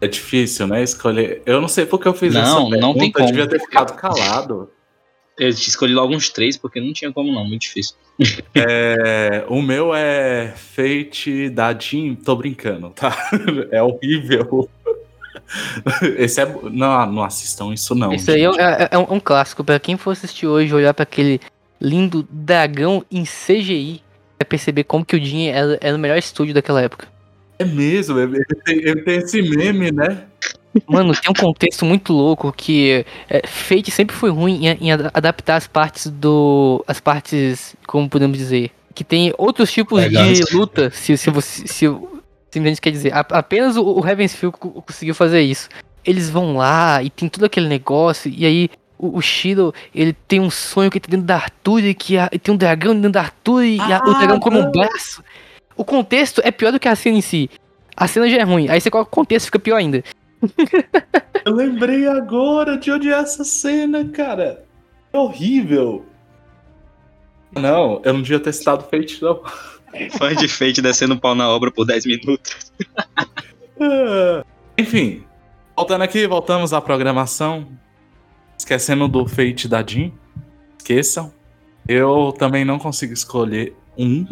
[0.00, 0.82] É difícil, né?
[0.82, 1.42] Escolher.
[1.44, 3.26] Eu não sei porque eu fiz Não, essa não pergunta, tem Eu como.
[3.26, 4.70] devia ter ficado calado.
[5.36, 7.96] Eu escolhi logo uns três, porque não tinha como não, muito difícil.
[8.54, 12.14] É, o meu é Fate da Jean.
[12.16, 13.16] Tô brincando, tá?
[13.70, 14.68] É horrível.
[16.18, 16.46] Esse é.
[16.70, 18.12] Não, não assistam isso, não.
[18.12, 19.62] Isso aí é, é- é um, clássico.
[19.64, 21.40] Pra quem for assistir hoje, olhar pra aquele
[21.80, 24.02] lindo dragão em CGI,
[24.38, 27.06] vai perceber como que o Jin era, era o melhor estúdio daquela época.
[27.58, 30.24] É mesmo, ele tem, ele tem esse meme, né?
[30.86, 35.10] Mano, tem um contexto muito louco que é, Fate sempre foi ruim em, em ada-
[35.12, 36.84] adaptar as partes do.
[36.86, 40.32] as partes, como podemos dizer, que tem outros tipos Legal.
[40.32, 41.66] de luta, se, se você.
[41.66, 41.86] Se,
[42.50, 43.12] se a gente quer dizer.
[43.12, 45.68] A- apenas o, o Ravensfield co- conseguiu fazer isso.
[46.04, 50.38] Eles vão lá e tem todo aquele negócio, e aí o, o Shiro, ele tem
[50.40, 53.22] um sonho que tá dentro da Arthur, que a- e tem um dragão dentro da
[53.22, 55.22] Arthur, e a- o Ah, dragão come um braço.
[55.78, 57.48] O contexto é pior do que a cena em si.
[57.96, 60.02] A cena já é ruim, aí você coloca o contexto fica pior ainda.
[61.46, 64.64] Eu lembrei agora de onde é essa cena, cara.
[65.12, 66.04] É horrível.
[67.52, 69.40] Não, eu não devia ter citado Fate, não.
[70.18, 72.70] Fã de Fate descendo pau na obra por 10 minutos.
[74.76, 75.24] Enfim,
[75.74, 77.66] voltando aqui, voltamos à programação.
[78.58, 80.12] Esquecendo do Fate da Jean.
[80.76, 81.32] Esqueçam.
[81.86, 84.26] Eu também não consigo escolher um.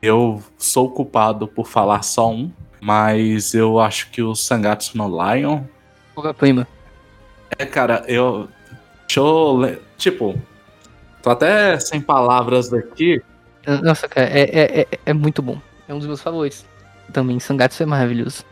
[0.00, 2.50] Eu sou culpado por falar só um.
[2.80, 5.62] Mas eu acho que o Sangatsu no Lion.
[6.14, 6.66] Obra-prima.
[7.58, 8.48] É, cara, eu.
[9.06, 9.80] Deixa eu.
[9.96, 10.40] Tipo.
[11.22, 13.20] Tô até sem palavras daqui.
[13.82, 15.60] Nossa, cara, é, é, é, é muito bom.
[15.88, 16.64] É um dos meus favoritos.
[17.12, 18.44] Também, Sangatsu é maravilhoso.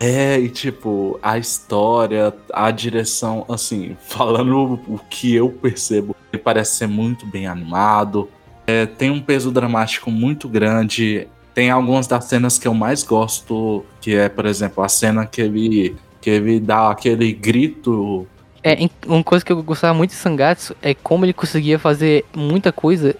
[0.00, 6.76] É, e tipo, a história, a direção, assim, falando o que eu percebo, ele parece
[6.76, 8.28] ser muito bem animado.
[8.68, 11.26] É, tem um peso dramático muito grande.
[11.54, 15.40] Tem algumas das cenas que eu mais gosto, que é, por exemplo, a cena que
[15.40, 18.26] ele, que ele dá aquele grito.
[18.62, 18.76] É,
[19.06, 23.16] uma coisa que eu gostava muito de Sangatsu é como ele conseguia fazer muita coisa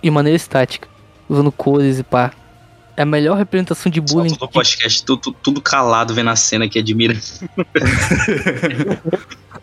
[0.00, 0.86] de maneira estática,
[1.28, 2.30] usando cores e pá.
[2.96, 4.28] É a melhor representação de bullying.
[4.28, 7.18] Solta no podcast, tudo, tudo calado vendo a cena que admira.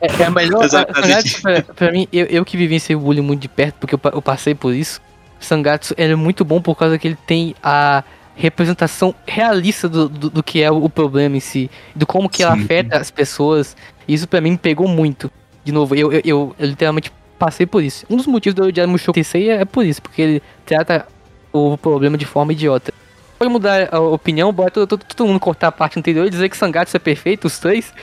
[0.02, 0.66] É, é a melhor.
[0.66, 1.30] Exatamente.
[1.30, 4.00] Sangatsu, pra, pra mim, eu, eu que vivenciei o bullying muito de perto, porque eu,
[4.12, 5.00] eu passei por isso.
[5.40, 8.04] Sangatsu ele é muito bom por causa que ele tem a
[8.36, 12.56] representação realista do, do, do que é o, problema em si, do como que ela
[12.56, 12.64] Sim.
[12.64, 13.76] afeta as pessoas.
[14.08, 15.30] Isso pra mim me pegou muito.
[15.64, 18.06] De novo, eu, eu, eu, eu literalmente passei por isso.
[18.10, 21.06] Um dos motivos do odiar Mushoku Tensei é, é por isso, porque ele trata
[21.52, 22.94] o problema de forma idiota.
[23.38, 26.56] pode mudar a opinião, bota todo, todo mundo cortar a parte anterior e dizer que
[26.56, 27.94] Sangatsu é perfeito, os três.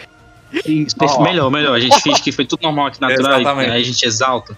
[1.01, 1.23] Ó.
[1.23, 1.75] Melhor, melhor.
[1.75, 3.69] A gente finge que foi tudo normal aqui natural, Exatamente.
[3.69, 4.57] e aí a gente exalta.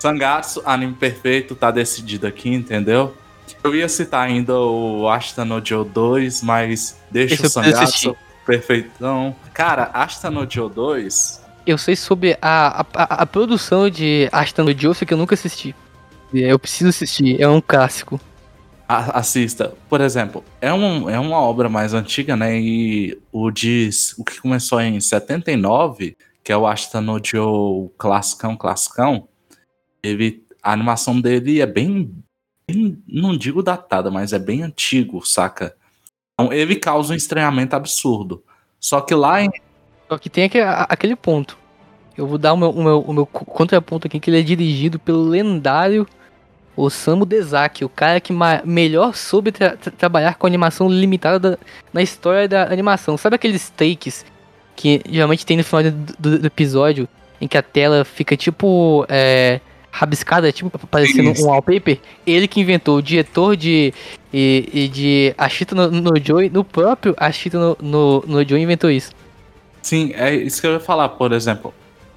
[0.00, 3.14] Sangatsu, anime perfeito, tá decidido aqui, entendeu?
[3.62, 8.16] Eu ia citar ainda o Ashita no Joe 2, mas deixa Esse o Sangatsu
[8.46, 9.36] perfeitão.
[9.52, 14.76] Cara, Ashita no Joe 2, Eu sei sobre a, a, a- produção de Ashton no
[14.76, 15.74] Joe, que eu nunca assisti.
[16.32, 18.18] Eu preciso assistir, é um clássico.
[18.88, 19.74] a- assista.
[19.88, 22.58] Por exemplo, é, um, é uma obra mais antiga, né?
[22.58, 28.56] E o diz o que começou em 79, que é o Ashita no Joe classicão,
[28.56, 29.28] classicão,
[30.02, 32.14] ele, a animação dele é bem,
[32.68, 35.74] bem, não digo datada, mas é bem antigo, saca?
[36.34, 38.42] Então ele causa um estranhamento absurdo.
[38.78, 39.50] Só que lá em
[40.08, 41.58] Só que tem aquele, ponto.
[42.16, 44.42] Eu vou dar o meu, o meu, o meu co- contraponto aqui, que ele é
[44.42, 46.06] dirigido pelo lendário
[46.76, 48.32] Osamu Dezaki, o cara que
[48.64, 51.58] melhor soube tra- trabalhar com animação limitada da-
[51.92, 53.16] na história da animação.
[53.16, 54.24] Sabe aqueles takes
[54.74, 57.06] que geralmente tem no final do, do- do episódio,
[57.40, 59.60] em que a tela fica tipo é,
[59.90, 61.44] rabiscada, tipo parecendo Isso.
[61.44, 61.98] um wallpaper?
[62.26, 63.92] Ele que inventou, o diretor de,
[64.32, 68.90] e, e de Ashita no, no Joy, no próprio Ashita no, no, no Joy inventou
[68.90, 69.12] isso.
[69.82, 71.74] Sim, é isso que eu ia falar, por exemplo.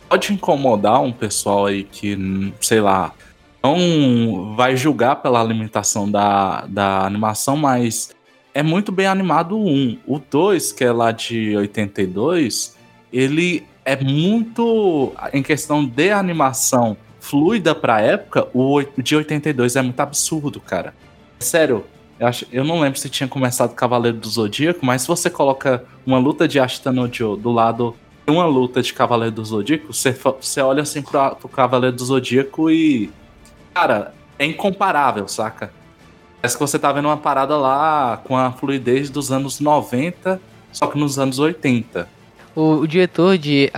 [0.09, 3.13] Pode incomodar um pessoal aí que, sei lá,
[3.63, 8.11] não vai julgar pela limitação da, da animação, mas
[8.53, 9.99] é muito bem animado o 1.
[10.05, 12.75] O 2, que é lá de 82,
[13.11, 19.99] ele é muito, em questão de animação fluida pra época, o de 82 é muito
[20.01, 20.93] absurdo, cara.
[21.39, 21.85] Sério,
[22.19, 25.85] eu, acho, eu não lembro se tinha começado Cavaleiro do Zodíaco, mas se você coloca
[26.05, 27.95] uma luta de Ashita no Joe do lado
[28.27, 32.03] de uma luta de Cavaleiro do Zodíaco, você, você olha assim pro, pro Cavaleiro do
[32.03, 33.09] Zodíaco e.
[33.73, 35.71] Cara, é incomparável, saca?
[36.41, 40.41] Parece que você tá vendo uma parada lá com a fluidez dos anos 90,
[40.73, 42.05] só que nos anos 80.
[42.55, 43.71] O, o diretor de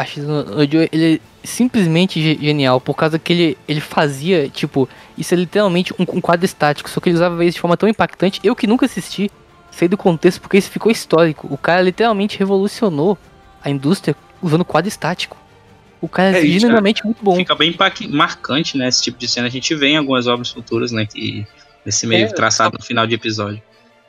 [0.69, 5.37] Joy, ele é simplesmente ge- genial, por causa que ele, ele fazia, tipo, isso é
[5.37, 8.39] literalmente um, um quadro estático, só que ele usava isso de forma tão impactante.
[8.43, 9.31] Eu que nunca assisti,
[9.71, 11.47] sei do contexto porque isso ficou histórico.
[11.49, 13.17] O cara literalmente revolucionou
[13.63, 15.37] a indústria usando quadro estático.
[16.01, 17.35] O cara é, É isso, genuinamente muito bom.
[17.37, 17.73] Fica bem
[18.09, 18.89] marcante, né?
[18.89, 19.47] Esse tipo de cena.
[19.47, 21.05] A gente vê em algumas obras futuras, né?
[21.05, 21.47] Que
[21.85, 23.61] esse meio É, traçado no final de episódio.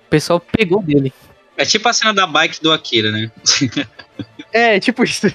[0.06, 1.12] O pessoal pegou dele.
[1.56, 3.30] É tipo a cena da bike do Akira, né?
[4.52, 5.26] É, tipo isso.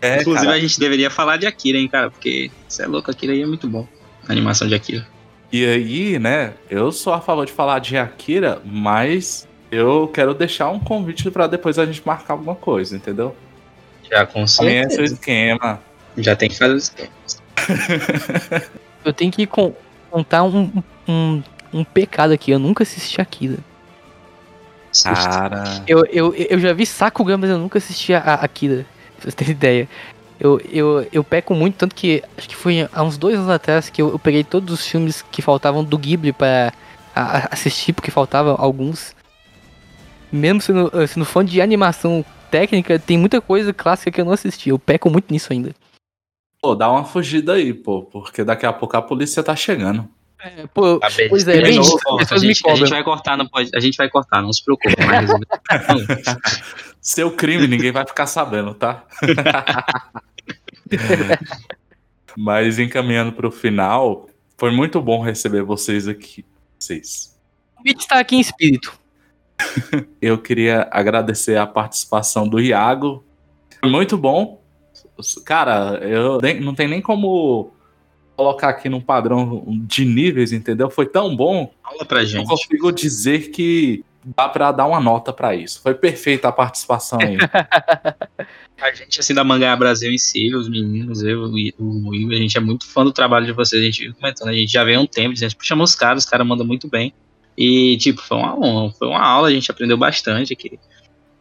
[0.00, 0.56] É, Inclusive cara.
[0.56, 2.10] a gente deveria falar de Akira, hein, cara?
[2.10, 3.86] Porque você é louco, Akira aí é muito bom.
[4.28, 5.06] A animação de Akira.
[5.52, 10.70] E aí, né, eu sou a favor de falar de Akira, mas eu quero deixar
[10.70, 13.36] um convite pra depois a gente marcar alguma coisa, entendeu?
[14.10, 15.14] Já com Também é seu certeza.
[15.14, 15.80] esquema.
[16.16, 17.42] Já tem que fazer os esquemas.
[19.04, 19.74] Eu tenho que con-
[20.10, 20.70] contar um,
[21.08, 21.42] um,
[21.72, 22.50] um pecado aqui.
[22.50, 23.58] Eu nunca assisti Akira.
[25.02, 25.82] Cara.
[25.86, 28.84] Eu, eu, eu já vi Sakugan, mas eu nunca assisti a, a Akira.
[29.14, 29.88] Pra vocês terem ideia.
[30.40, 33.88] Eu, eu, eu peco muito, tanto que acho que foi há uns dois anos atrás
[33.88, 36.72] que eu, eu peguei todos os filmes que faltavam do Ghibli pra
[37.14, 39.14] a- a- assistir, porque faltavam alguns.
[40.32, 44.32] Mesmo sendo, eh, sendo fã de animação técnica, tem muita coisa clássica que eu não
[44.32, 44.70] assisti.
[44.70, 45.74] Eu peco muito nisso ainda.
[46.60, 50.08] Pô, dá uma fugida aí, pô, porque daqui a pouco a polícia tá chegando.
[50.44, 51.28] É, pô, Tá bem.
[51.28, 54.08] pois é, bem novo, a, gente, a gente vai cortar, não pode, a gente vai
[54.10, 54.94] cortar, não se preocupe.
[54.98, 55.46] Resolver.
[57.00, 59.04] Seu crime, ninguém vai ficar sabendo, tá?
[62.36, 66.44] Mas encaminhando pro final, foi muito bom receber vocês aqui.
[66.78, 67.38] Vocês.
[67.78, 68.92] O Beat está aqui em espírito.
[70.20, 73.24] Eu queria agradecer a participação do Iago.
[73.80, 74.62] Foi muito bom.
[75.44, 77.72] Cara, eu nem- não tem nem como
[78.36, 80.90] colocar aqui num padrão de níveis, entendeu?
[80.90, 82.46] Foi tão bom Fala pra Eu gente.
[82.48, 85.80] consigo dizer que dá pra dar uma nota pra isso.
[85.82, 87.36] Foi perfeita a participação aí.
[88.80, 92.36] A gente, assim, da Mangá Brasil em si, os meninos, eu e o Igor, a
[92.36, 93.80] gente é muito fã do trabalho de vocês.
[93.80, 95.94] A gente vive comentando, a gente já vem há um tempo, dizendo, tipo, chama os
[95.94, 97.12] caras, os caras mandam muito bem.
[97.56, 100.80] E, tipo, foi uma honra, foi uma aula, a gente aprendeu bastante aqui.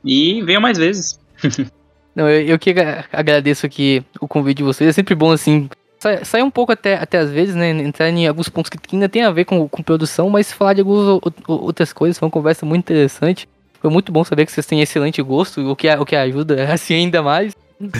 [0.06, 1.20] E venha mais vezes.
[2.16, 4.88] Não, eu, eu que agra- agradeço aqui o convite de vocês.
[4.90, 5.68] É sempre bom, assim,
[6.02, 7.70] sa- sair um pouco até, até às vezes, né?
[7.70, 10.82] Entrar em alguns pontos que ainda tem a ver com, com produção, mas falar de
[10.82, 12.18] algumas o- o- outras coisas.
[12.18, 13.48] Foi uma conversa muito interessante.
[13.80, 16.96] Foi muito bom saber que vocês têm excelente gosto, o que, o que ajuda assim
[16.96, 17.54] ainda mais.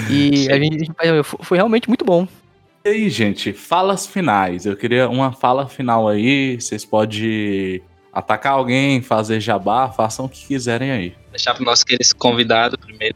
[0.10, 0.92] E a gente,
[1.42, 2.28] foi realmente muito bom.
[2.86, 4.66] E aí, gente, falas finais.
[4.66, 6.60] Eu queria uma fala final aí.
[6.60, 7.82] Vocês podem
[8.14, 11.14] atacar alguém, fazer jabá, façam o que quiserem aí.
[11.32, 13.16] Deixar pro nosso querido convidado primeiro.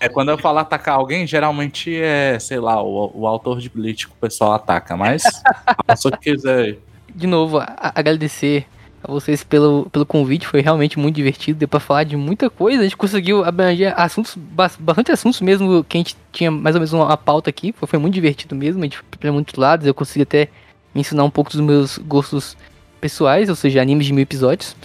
[0.00, 4.06] É quando eu falar atacar alguém, geralmente é, sei lá, o, o autor de Bleach
[4.06, 5.22] que o pessoal ataca, mas
[6.04, 6.78] o que quiser.
[7.14, 8.66] De novo, agradecer
[9.02, 12.80] a vocês pelo, pelo convite, foi realmente muito divertido, deu pra falar de muita coisa,
[12.80, 16.80] a gente conseguiu abranger assuntos, bas- bastante assuntos mesmo, que a gente tinha mais ou
[16.80, 19.86] menos uma, pauta aqui, foi, foi muito divertido mesmo, a gente foi pra muitos lados,
[19.86, 20.48] eu consegui até
[20.94, 22.56] mencionar um pouco dos meus gostos
[23.00, 24.76] pessoais, ou seja, animes de mil episódios.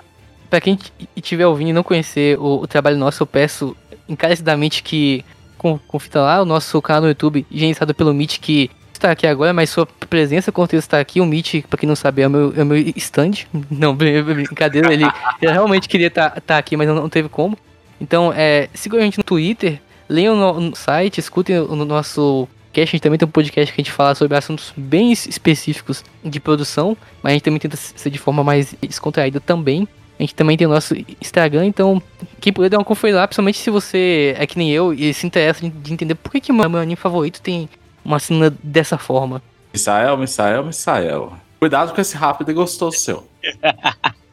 [0.54, 0.78] pra quem
[1.16, 3.76] estiver ouvindo e não conhecer o, o trabalho nosso, eu peço
[4.08, 5.24] encarecidamente que
[5.58, 9.52] con- confita lá o nosso canal no YouTube, gerenciado pelo Meet, que está aqui agora,
[9.52, 11.20] mas sua presença com certeza está aqui.
[11.20, 13.32] O Meet, pra quem não sabe, é o meu, é o meu stand.
[13.68, 15.04] Não, brin- brincadeira, ele,
[15.42, 17.58] ele realmente queria estar aqui, mas não, não teve como.
[18.00, 22.46] Então, é, sigam a gente no Twitter, leiam no, no site, escutem o no nosso.
[22.76, 26.04] A gente também tem um podcast que a gente fala sobre assuntos bem es- específicos
[26.24, 29.88] de produção, mas a gente também tenta ser de forma mais descontraída também.
[30.18, 32.00] A gente também tem o nosso Instagram, então
[32.40, 35.26] quem puder dar uma conferida lá, principalmente se você é que nem eu e se
[35.26, 37.68] interessa de, de entender por que, que o meu, meu anime favorito tem
[38.04, 39.42] uma cena dessa forma.
[39.72, 41.32] Misael, Misael, Misael.
[41.58, 43.28] Cuidado com esse rápido e gostoso seu.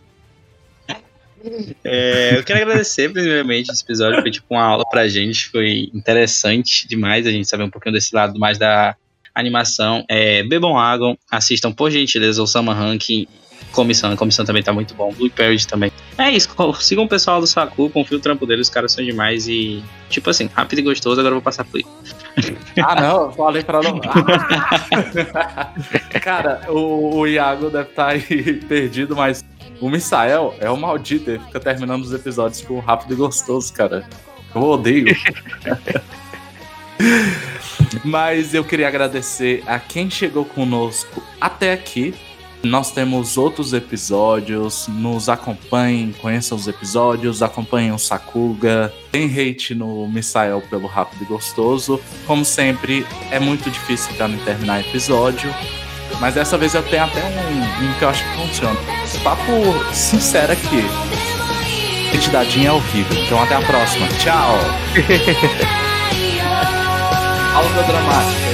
[1.84, 4.22] É, eu quero agradecer, primeiramente, esse episódio.
[4.22, 5.49] Foi tipo uma aula pra gente.
[5.49, 8.95] Foi interessante demais a gente saber um pouquinho desse lado mais da
[9.34, 10.06] animação.
[10.08, 13.28] É, bebam água, assistam por gentileza o Summer Ranking.
[13.72, 15.11] Comissão, a comissão também tá muito bom.
[15.14, 15.91] Blue Parrot também.
[16.18, 16.49] É isso,
[16.80, 20.30] sigam o pessoal do Saku, confio o trampo deles, os caras são demais e, tipo
[20.30, 21.81] assim, rápido e gostoso, agora eu vou passar por
[22.84, 23.99] Ah, não, eu falei pra não.
[25.34, 25.73] Ah!
[26.22, 28.22] Cara, o, o Iago deve estar aí
[28.68, 29.43] perdido, mas
[29.80, 34.06] o Misael é o maldito, ele fica terminando os episódios com rápido e gostoso, cara.
[34.53, 35.15] Eu odeio.
[38.03, 42.14] Mas eu queria agradecer a quem chegou conosco até aqui.
[42.64, 48.94] Nós temos outros episódios, nos acompanhem, conheçam os episódios, acompanhem o Sakuga.
[49.12, 52.00] Tem hate no Misael pelo Rápido e Gostoso.
[52.28, 55.52] Como sempre, é muito difícil pra mim terminar episódio.
[56.20, 58.80] Mas dessa vez eu tenho até um, um que eu acho que funciona.
[59.24, 59.52] Papo
[59.92, 60.84] sincero aqui.
[62.14, 63.24] Entidadinha é horrível.
[63.24, 64.08] Então até a próxima.
[64.20, 64.54] Tchau.
[67.56, 68.51] Aula dramática.